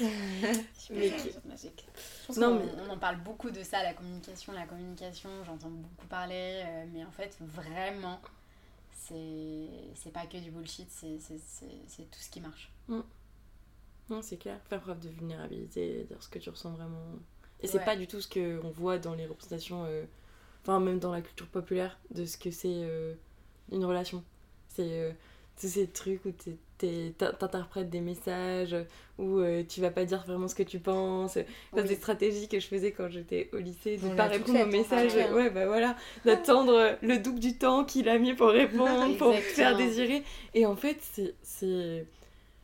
[0.91, 1.11] Mais
[1.45, 1.85] magique.
[2.21, 5.29] Je pense Non, qu'on- mais- on en parle beaucoup de ça, la communication, la communication,
[5.45, 8.19] j'entends beaucoup parler, euh, mais en fait, vraiment,
[8.93, 12.71] c'est pas que du bullshit, c'est tout ce qui marche.
[14.09, 14.59] Non, c'est clair.
[14.69, 17.01] Faire preuve de vulnérabilité, dire ce que tu ressens vraiment.
[17.61, 17.85] Et c'est Ouais.
[17.85, 20.05] pas du tout ce qu'on voit dans les représentations, euh,
[20.63, 23.13] enfin, même dans la culture populaire, de ce que c'est euh,
[23.71, 24.23] une relation.
[24.67, 25.15] C'est
[25.59, 28.75] tous ces trucs où t'es- t'es- t'in- t'interprètes des messages,
[29.17, 31.33] où euh, tu vas pas dire vraiment ce que tu penses.
[31.33, 31.41] Ça,
[31.73, 31.83] Oui.
[31.83, 35.13] des stratégies que je faisais quand j'étais au lycée, de On pas répondre aux messages.
[35.33, 35.95] Ouais, bah voilà,
[36.25, 40.23] d'attendre le double du temps qu'il a mis pour répondre, pour faire désirer.
[40.53, 40.97] Et en fait,
[41.43, 42.05] c'est.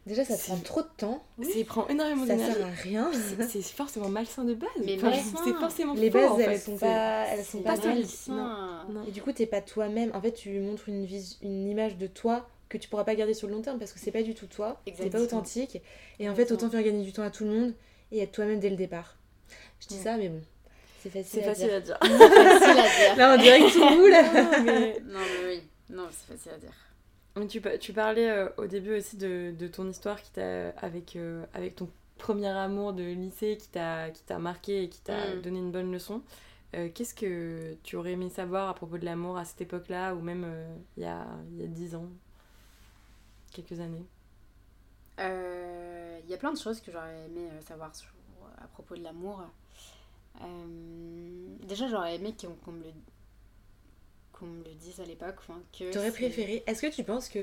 [0.06, 1.24] Déjà, ça prend trop de temps.
[1.40, 1.48] Oui.
[1.52, 2.54] c'est- prend énormément Ça d'énergie.
[2.54, 3.12] sert à rien.
[3.50, 4.70] C'est- forcément malsain de base.
[4.98, 5.12] Enfin,
[5.44, 6.58] c'est forcément Les faux, bases, en elles fait.
[6.60, 8.06] sont pas, elles sont pas pas solides.
[8.30, 9.04] Non.
[9.08, 10.12] Et du coup, t'es pas toi-même.
[10.14, 13.34] En fait, tu montres une, vis- une image de toi que tu pourras pas garder
[13.34, 14.82] sur le long terme parce que c'est pas du tout toi.
[14.96, 15.82] C'est pas authentique.
[16.20, 17.74] Et en fait, autant faire gagner du temps à tout le monde
[18.12, 19.18] et être toi-même dès le départ.
[19.80, 20.02] Je dis Ouais.
[20.02, 20.42] ça, mais bon.
[21.02, 21.82] C'est facile, C'est à facile dire.
[21.82, 21.98] dire.
[22.02, 23.16] facile à dire.
[23.18, 24.12] Là, on dirait que tout roule.
[24.12, 25.64] Non, mais Non, mais oui.
[25.92, 26.74] Non, c'est facile à dire.
[27.36, 30.70] mais tu, pa- tu parlais euh, au début aussi de, de ton histoire qui t'a
[30.82, 31.88] avec, euh, avec ton
[32.18, 35.42] premier amour de lycée qui t'a qui t'a marqué et qui t'a Mm.
[35.42, 36.22] donné une bonne leçon.
[36.76, 40.22] Euh, Qu'est-ce que tu aurais aimé savoir à propos de l'amour à cette époque-là ou
[40.22, 40.66] même euh,
[40.98, 42.08] il y, a, il y a 10 ans?
[43.52, 44.06] Quelques années
[45.20, 48.10] Euh, Il y a plein de choses que j'aurais aimé euh, savoir sur-
[48.58, 49.42] à propos de l'amour.
[50.42, 50.46] Euh,
[51.64, 52.92] déjà, j'aurais aimé qu'on qu'on me, le-
[54.34, 55.36] qu'on me le dise à l'époque.
[55.40, 56.64] enfin, que T'aurais préféré.
[56.68, 57.40] Est-ce que tu penses que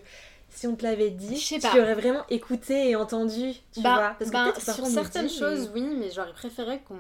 [0.50, 4.16] si on te l'avait dit, tu aurais vraiment écouté et entendu Tu Bah, vois?
[4.18, 6.98] Parce que bah, que sur certaines dit, choses, oui, mais j'aurais préféré qu'on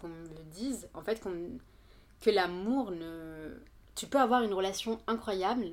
[0.00, 0.88] qu'on me le dise.
[0.94, 1.34] En fait, qu'on
[2.20, 3.54] que l'amour ne.
[3.94, 5.66] Tu peux avoir une relation incroyable,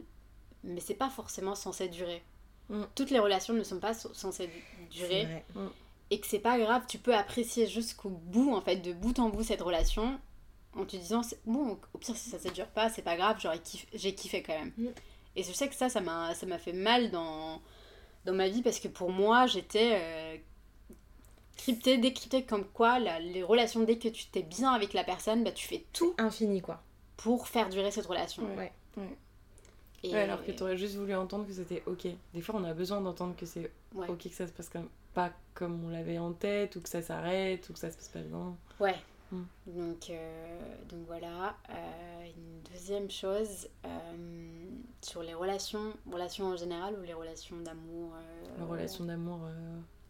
[0.63, 2.24] mais c'est pas forcément censé durer.
[2.72, 2.84] Mm.
[2.95, 4.49] Toutes les relations ne sont pas censées
[4.91, 5.26] durer.
[5.26, 5.45] vrai.
[6.09, 9.30] et que c'est pas grave, tu peux apprécier jusqu'au bout, en fait, de bout en
[9.30, 10.19] bout cette relation,
[10.76, 13.38] en te disant, bon, au pire, si ça ne dure pas, c'est pas grave,
[13.93, 14.74] j'ai kiffé quand même.
[14.78, 14.88] Mm.
[15.38, 17.61] Et je sais que ça, ça m'a fait mal dans,
[18.26, 20.38] dans ma vie, parce que pour moi, j'étais euh,
[21.57, 25.43] cryptée, décryptée, comme quoi la- les relations, dès que tu t'es bien avec la personne,
[25.43, 26.82] bah, tu fais tout Infini, quoi.
[27.17, 28.43] pour faire durer cette relation.
[28.57, 28.72] Ouais.
[28.97, 29.17] Ouais.
[30.03, 32.07] Et, Ouais, alors que tu aurais juste voulu entendre que c'était ok.
[32.33, 34.07] Des fois, on a besoin d'entendre que c'est ouais.
[34.09, 37.01] ok, que ça se passe comme, pas comme on l'avait en tête, ou que ça
[37.01, 38.55] s'arrête, ou que ça se passe pas bien.
[38.79, 38.95] Ouais.
[39.31, 39.41] Mm.
[39.67, 41.55] Donc, euh, donc voilà.
[41.69, 43.89] Euh, une deuxième chose, euh,
[45.01, 48.11] sur les relations, relations en général ou les relations d'amour.
[48.15, 49.39] euh, La relation d'amour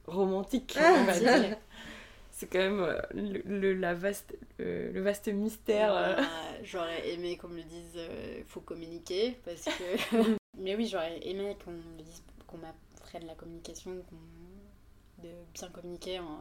[0.08, 1.06] romantique, Ah,
[2.42, 5.94] C'est quand même euh, le, le- la vaste, euh, le vaste mystère.
[5.94, 6.16] euh.
[6.18, 6.24] Euh,
[6.64, 8.00] J'aurais aimé qu'on me le dise,
[8.40, 10.18] il faut communiquer parce que.
[10.58, 15.70] Mais oui, j'aurais aimé qu'on me le dise, qu'on m'apprenne la communication, qu'on- de bien
[15.70, 16.40] communiquer en-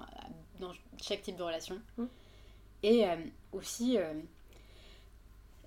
[0.59, 0.72] dans
[1.03, 1.78] chaque type de relation.
[1.98, 2.05] Mm.
[2.82, 3.16] Et euh,
[3.53, 4.14] aussi euh,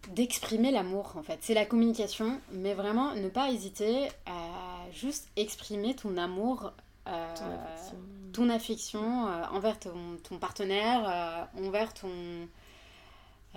[0.09, 1.37] d'exprimer l'amour en fait.
[1.41, 6.73] C'est la communication, mais vraiment ne pas hésiter à juste exprimer ton amour.
[7.07, 7.97] Euh, Ton affection.
[8.33, 11.03] ton affection euh, envers ton, ton partenaire,
[11.57, 12.09] euh, envers ton...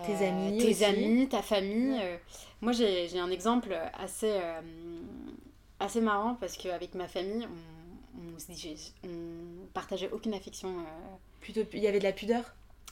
[0.04, 0.84] Tes amis tes aussi.
[0.84, 1.98] amis, ta famille.
[1.98, 2.20] Ouais.
[2.60, 4.38] Moi, j'ai un exemple assez,
[5.80, 7.46] assez marrant parce qu'avec ma famille,
[8.14, 10.68] on, on, se dit- on partageait aucune affection.
[11.40, 12.44] Plutôt, il y avait de la pudeur?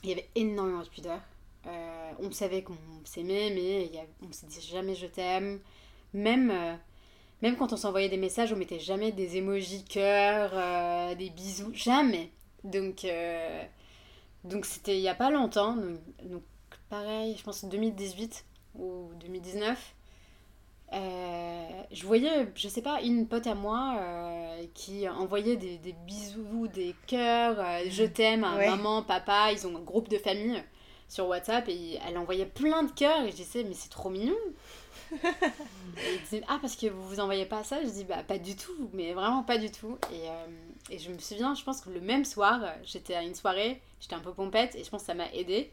[0.02, 1.20] il y avait énormément de pudeur.
[2.20, 5.60] On savait qu'on s'aimait, mais y a- on se disait jamais je t'aime.
[6.14, 6.78] Même,
[7.44, 11.72] même quand on s'envoyait des messages, on mettait jamais des emojis cœur, euh, des bisous,
[11.74, 12.30] jamais.
[12.64, 13.62] Donc, euh,
[14.44, 15.76] donc c'était il y a pas longtemps.
[15.76, 16.42] Donc, donc
[16.88, 18.44] pareil, je pense 2018
[18.76, 19.94] ou 2019.
[20.92, 25.92] Euh, je voyais, je sais pas, une pote à moi euh, qui envoyait des, des
[26.06, 28.70] bisous, des cœurs, euh, je t'aime à Ouais.
[28.70, 30.62] maman, papa, ils ont un groupe de famille.
[31.08, 34.34] Sur WhatsApp et elle envoyait plein de cœurs et je disais mais c'est trop mignon.
[35.12, 37.82] et il disait ah parce que vous vous envoyez pas ça?
[37.82, 39.98] Je dis bah pas du tout, mais vraiment pas du tout.
[40.12, 40.46] Et, euh,
[40.90, 44.14] et je me souviens, je pense que le même soir, j'étais à une soirée, j'étais
[44.14, 45.70] un peu pompette et je pense que ça m'a aidé.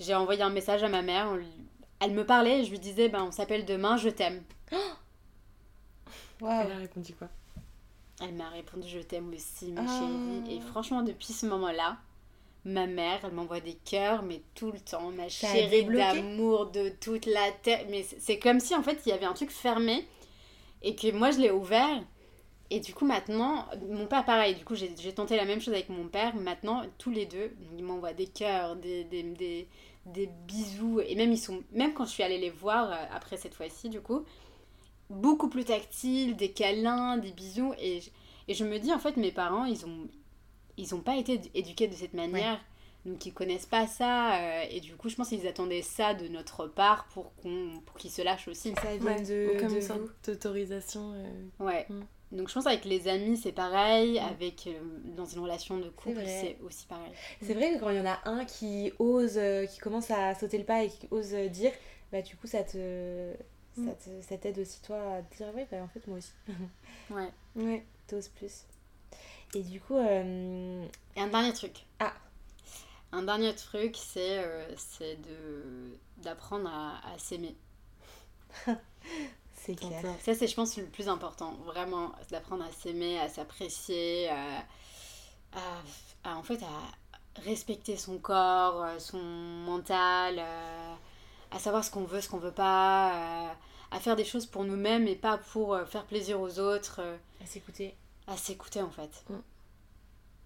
[0.00, 1.28] J'ai envoyé un message à ma mère,
[2.00, 4.42] elle me parlait et je lui disais ben on s'appelle demain, je t'aime.
[6.40, 6.50] wow.
[6.50, 7.28] Elle a répondu quoi?
[8.20, 10.56] Elle m'a répondu je t'aime aussi ma chérie.
[10.56, 11.98] Et franchement depuis ce moment-là,
[12.66, 17.26] ma mère, elle m'envoie des cœurs, mais tout le temps, ma chérie d'amour de toute
[17.26, 17.86] la tête.
[17.88, 20.04] Mais c'est comme si en fait il y avait un truc fermé
[20.82, 22.02] et que moi je l'ai ouvert.
[22.68, 25.88] Et du coup, maintenant, mon père, pareil, du coup, j'ai tenté la même chose avec
[25.88, 26.34] mon père.
[26.34, 29.68] Maintenant, tous les deux, ils m'envoient des cœurs, des, des, des,
[30.04, 30.98] des, bisous.
[30.98, 33.88] Et même, ils sont, même quand je suis allée les voir, euh, après cette fois-ci,
[33.88, 34.24] du coup,
[35.10, 37.72] beaucoup plus tactiles, des câlins, des bisous.
[37.78, 38.02] Et,
[38.48, 40.08] et je me dis, en fait, mes parents, ils ont,
[40.76, 42.60] ils ont pas été éduqués de cette manière.
[43.06, 46.26] Donc ils connaissent pas ça euh, et du coup je pense qu'ils attendaient ça de
[46.26, 48.74] notre part pour qu'on pour qu'ils se lâchent aussi.
[48.82, 51.12] Ça vient de, comme une d'autorisation.
[51.14, 51.64] Euh.
[51.64, 51.86] Ouais.
[51.88, 52.00] Mm.
[52.32, 54.24] Donc je pense avec les amis c'est pareil, mm.
[54.24, 54.72] avec euh,
[55.16, 57.12] dans une relation de couple c'est aussi pareil.
[57.42, 59.38] C'est vrai que quand il y en a un qui ose,
[59.70, 61.70] qui commence à sauter le pas et qui ose dire,
[62.10, 63.34] bah du coup ça te
[63.76, 63.88] mm.
[64.20, 66.32] ça t'aide aussi toi à dire ouais bah en fait moi aussi.
[67.10, 67.30] ouais.
[67.54, 68.64] Ouais, t'oses plus.
[69.54, 69.96] Et du coup.
[69.96, 70.86] Euh...
[71.14, 71.86] Et un dernier truc.
[71.98, 72.12] Ah
[73.12, 74.68] Un dernier truc, c'est euh,
[75.00, 77.56] de d'apprendre à, à s'aimer.
[79.54, 80.02] c'est clair.
[80.22, 81.54] Ça, c'est, je pense, le plus important.
[81.64, 84.64] Vraiment, d'apprendre à s'aimer, à s'apprécier, à,
[86.24, 90.40] à, en fait, à respecter son corps, euh, son mental,
[91.50, 93.54] à savoir ce qu'on veut, ce qu'on veut pas,
[93.90, 97.00] à faire des choses pour nous-mêmes et pas pour faire plaisir aux autres.
[97.42, 97.94] À s'écouter
[98.26, 99.24] à s'écouter en fait.
[99.28, 99.34] Mm.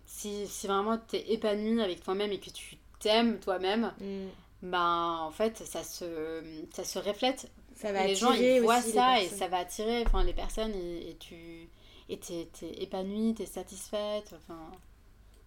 [0.07, 4.29] Si, si, vraiment tu es épanoui avec toi-même et que tu t'aimes toi-même, mm.
[4.71, 7.51] ben en fait ça se, ça se reflète.
[7.75, 11.11] Ça va les gens ils voient ça et ça va attirer enfin, les personnes et,
[11.11, 11.69] et tu
[12.09, 14.71] et t'es, t'es épanouie, t'es satisfaite, enfin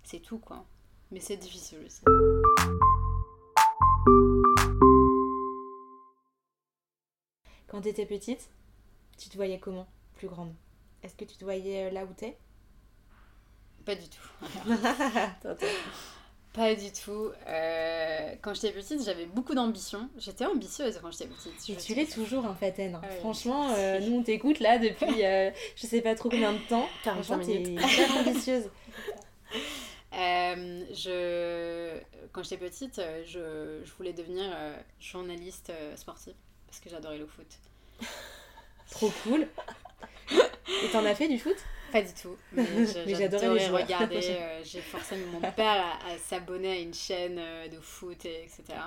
[0.04, 0.66] c'est tout quoi.
[1.12, 2.02] Mais c'est difficile aussi.
[7.68, 8.50] Quand tu étais petite,
[9.18, 10.54] tu te voyais comment Plus grande?
[11.04, 12.38] Est-ce que tu te voyais euh, là où t'es?
[13.86, 14.30] Pas du tout.
[16.54, 17.32] Pas du tout.
[17.48, 20.08] Euh, quand j'étais petite, j'avais beaucoup d'ambition.
[20.18, 21.70] J'étais ambitieuse quand j'étais petite.
[21.70, 23.02] Et tu l'es toujours en fait, Anne.
[23.20, 25.22] Franchement, euh, nous on t'écoute là depuis
[25.76, 26.88] je sais pas trop combien de temps.
[27.02, 28.70] Franchement, t'es hyper ambitieuse.
[30.12, 32.00] je...
[32.32, 33.82] Quand j'étais petite, je...
[33.84, 34.56] je voulais devenir
[35.00, 36.36] journaliste sportive
[36.68, 37.48] parce que j'adorais le foot.
[38.92, 39.48] Trop cool.
[40.68, 41.56] Et t'en as fait du foot?
[41.92, 42.36] Pas du tout.
[42.54, 42.66] Mais
[43.08, 44.20] j'adorais regarder.
[44.24, 48.80] Euh, j'ai forcé mon père à, s'abonner à une chaîne euh, de foot, et, etc.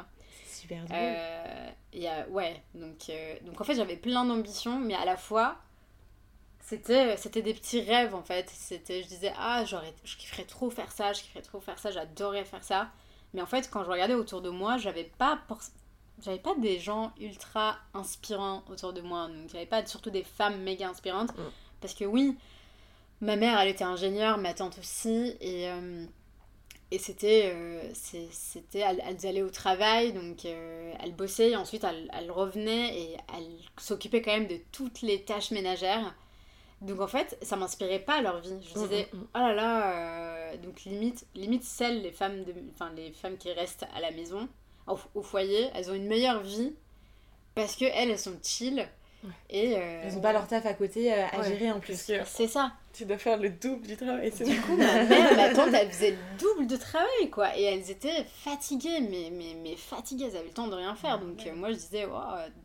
[0.47, 0.99] Super drôle.
[0.99, 1.68] Euh,
[2.09, 5.59] a, ouais, donc, euh, donc en fait j'avais plein d'ambitions, mais à la fois
[6.62, 8.51] c'était c'était des petits rêves en fait.
[8.51, 11.91] C'était je disais ah j'aurais je kifferais trop faire ça, je kifferais trop faire ça,
[11.91, 12.91] j'adorais faire ça.
[13.35, 15.39] Mais en fait quand je regardais autour de moi, j'avais pas
[16.22, 19.29] j'avais pas des gens ultra inspirants autour de moi.
[19.29, 21.37] Donc j'avais pas surtout des femmes méga inspirantes.
[21.37, 21.43] Mm.
[21.87, 22.37] Parce que oui,
[23.20, 25.37] ma mère, elle était ingénieure, ma tante aussi.
[25.41, 26.05] Et, euh,
[26.91, 27.53] et c'était.
[27.55, 31.51] Euh, c'était elles, allaient au travail, donc euh, elles bossaient.
[31.51, 36.12] Et ensuite, elles, elles revenaient et elles s'occupaient quand même de toutes les tâches ménagères.
[36.80, 38.59] Donc en fait, ça m'inspirait pas leur vie.
[38.62, 42.53] Je me disais, mm, mm, oh là là, donc limite, limite celles, les femmes, de,
[42.74, 44.49] enfin, les femmes qui restent à la maison,
[44.89, 46.74] au, foyer, elles ont une meilleure vie
[47.55, 48.89] parce que elles, elles sont chill.
[49.51, 52.11] Et euh, Elles ont pas leur taf à côté euh, à gérer en plus.
[52.25, 52.73] C'est ça.
[52.93, 54.31] Tu dois faire le double du travail.
[54.31, 57.57] Du coup, ma mère, ma tante, elle faisait le double de travail, quoi.
[57.59, 60.27] Et elles étaient fatiguées, mais, mais, mais fatiguées.
[60.27, 61.19] Elles avaient le temps de rien faire.
[61.19, 62.07] Donc euh, moi, je disais,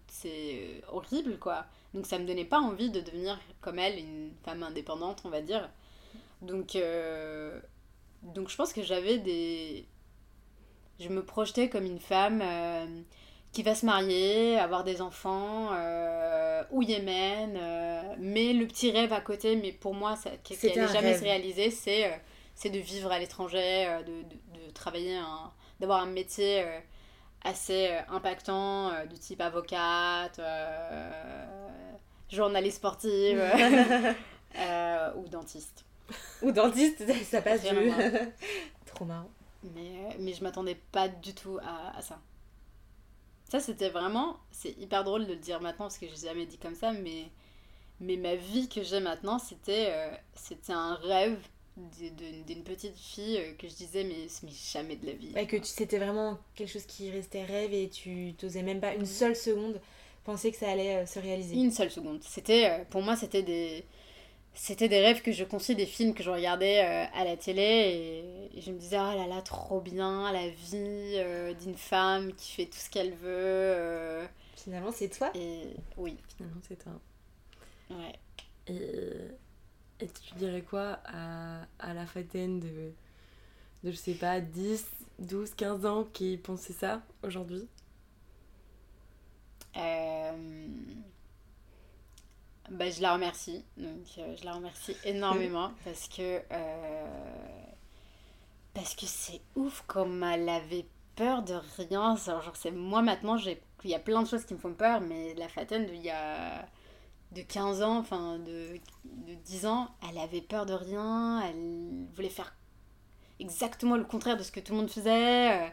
[0.07, 1.65] c'est horrible, quoi.
[1.93, 5.41] Donc ça me donnait pas envie de devenir comme elle, une femme indépendante, on va
[5.41, 5.69] dire.
[6.41, 6.77] Donc,
[8.23, 9.85] donc je pense que j'avais des
[11.01, 12.85] je me projetais comme une femme euh,
[13.51, 19.11] qui va se marier, avoir des enfants euh, au Yémen, euh, mais le petit rêve
[19.11, 22.21] à côté, mais pour moi, ça, qui n'allait jamais se réaliser, c'est
[22.53, 25.19] c'est de vivre à l'étranger, de, de, de, travailler,
[25.79, 26.63] d'avoir un métier
[27.43, 30.39] assez impactant, de type avocate,
[32.29, 33.41] journaliste sportive
[35.15, 35.85] ou dentiste.
[36.43, 37.69] Ou dentiste, ça passe du...
[38.85, 39.29] Trop marrant.
[39.63, 42.19] Mais, mais je m'attendais pas du tout à, à ça.
[43.51, 44.37] Ça, c'était vraiment.
[44.49, 47.25] C'est hyper drôle de le dire maintenant parce que je jamais dit comme ça, mais,
[47.99, 51.37] mais ma vie que j'ai maintenant, c'était euh, c'était un rêve
[51.75, 55.33] d'une petite fille euh, que je disais mais, mais jamais de la vie.
[55.35, 59.05] Ouais, que c'était vraiment quelque chose qui restait rêve et tu t'osais même pas une
[59.05, 59.81] seule seconde
[60.23, 61.57] penser que ça allait euh, se réaliser.
[61.57, 62.23] Une seule seconde.
[62.23, 63.83] C'était pour moi c'était des
[64.53, 68.61] c'était des rêves que je conçais des films que je regardais à la télé et,
[68.61, 72.77] je me disais oh là là trop bien la vie d'une femme qui fait tout
[72.77, 74.27] ce qu'elle veut.
[74.55, 75.31] Finalement c'est toi.
[75.35, 76.17] Et oui.
[76.35, 76.93] Finalement c'est toi.
[77.89, 78.19] Ouais.
[78.67, 79.31] Et
[80.01, 82.91] et tu dirais quoi à, à la Fatène de,
[83.83, 84.83] de, je sais pas, 10,
[85.19, 87.67] 12, 15 ans qui pensait ça aujourd'hui?
[89.77, 90.31] Euh...
[92.71, 93.63] bah, Je la remercie.
[93.77, 96.41] Donc, euh, je la remercie énormément parce que.
[96.51, 97.63] Euh...
[98.73, 102.15] Parce que c'est ouf comme elle avait peur de rien.
[102.15, 105.33] Genre, c'est moi maintenant, il y a plein de choses qui me font peur, mais
[105.33, 106.65] la Fatène, il y a
[107.33, 112.29] de 15 ans, enfin de, de 10 ans, elle avait peur de rien, elle voulait
[112.29, 112.53] faire
[113.39, 115.71] exactement le contraire de ce que tout le monde faisait.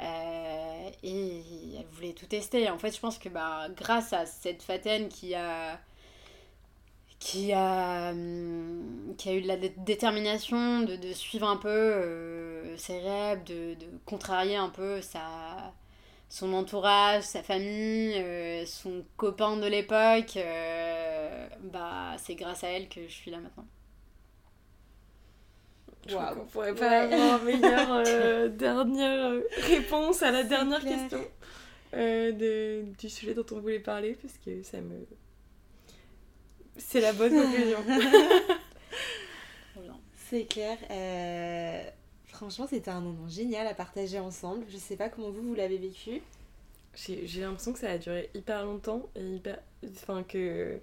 [0.00, 2.70] Euh, et elle voulait tout tester.
[2.70, 5.78] En fait, je pense que bah, grâce à cette Faten qui a,
[7.22, 12.76] qui a, hum, qui a eu de la détermination de, de suivre un peu euh,
[12.76, 15.72] ses rêves, de, de, contrarier un peu sa,
[16.28, 22.88] son entourage, sa famille, euh, son copain de l'époque, euh, bah c'est grâce à elle
[22.88, 23.66] que je suis là maintenant.
[26.08, 31.24] Je crois qu'on pourrait pas avoir meilleure euh, dernière réponse à la dernière question
[31.92, 35.06] de, du sujet dont on voulait parler parce que ça me
[36.76, 37.78] c'est la bonne conclusion.
[40.30, 40.78] c'est clair.
[42.26, 44.64] Franchement, c'était un moment génial à partager ensemble.
[44.68, 46.22] Je sais pas comment vous, vous l'avez vécu.
[46.94, 49.58] J'ai l'impression que ça a duré hyper longtemps et hyper.
[49.84, 50.80] Enfin, que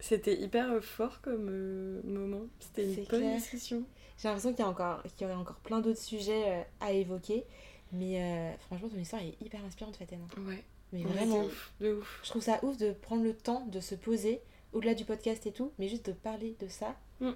[0.00, 2.46] c'était hyper fort comme euh, moment.
[2.58, 3.84] C'était une bonne discussion.
[4.18, 6.92] J'ai l'impression qu'il y, a encore, qu'il y aurait encore plein d'autres sujets euh, à
[6.92, 7.44] évoquer.
[7.92, 10.20] Mais euh, franchement, ton histoire est hyper inspirante, Faten.
[10.46, 10.64] Ouais.
[10.92, 11.44] Mais vraiment.
[11.44, 12.20] Ouf, de ouf.
[12.24, 14.40] Je trouve ça ouf de prendre le temps de se poser,
[14.72, 16.96] au-delà du podcast et tout, mais juste de parler de ça.
[17.20, 17.32] Mm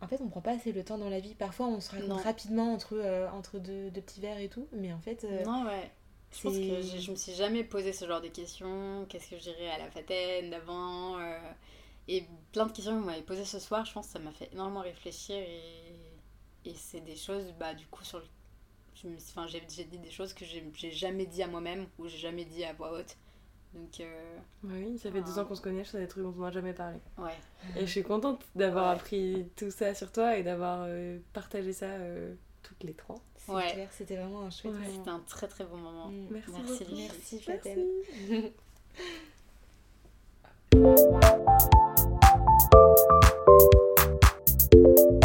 [0.00, 1.34] en fait, on prend pas assez le temps dans la vie.
[1.34, 5.00] Parfois, on se raconte rapidement entre, euh, entre deux, petits verres et tout, mais en
[5.00, 5.24] fait.
[5.24, 5.90] Euh, non, ouais.
[6.32, 9.06] Je pense que je, me suis jamais posé ce genre de questions.
[9.08, 11.38] Qu'est-ce que je dirais à la fatène d'avant euh,
[12.08, 14.32] Et plein de questions que vous m'avez posées ce soir, je pense que ça m'a
[14.32, 18.24] fait énormément réfléchir et, et c'est des choses, bah, du coup, sur le.
[19.18, 22.64] Enfin, j'ai dit des choses que j'ai jamais dit à moi-même ou j'ai jamais dit
[22.64, 23.16] à voix haute.
[23.76, 26.34] Donc, euh, Oui, ça fait deux ans qu'on se connaît, je sais des trucs dont
[26.36, 26.96] on n'a jamais parlé.
[27.18, 27.36] Ouais.
[27.76, 31.86] Et je suis contente d'avoir appris tout ça sur toi et d'avoir euh, partagé ça
[31.86, 33.16] euh, toutes les trois.
[33.36, 33.72] C'est ouais.
[33.72, 34.86] clair, c'était vraiment un chouette moment.
[34.90, 36.08] C'était un très très bon moment.
[36.08, 36.26] Mm.
[36.30, 36.52] Merci,
[36.96, 37.82] Merci, Merci,
[38.26, 38.52] Merci.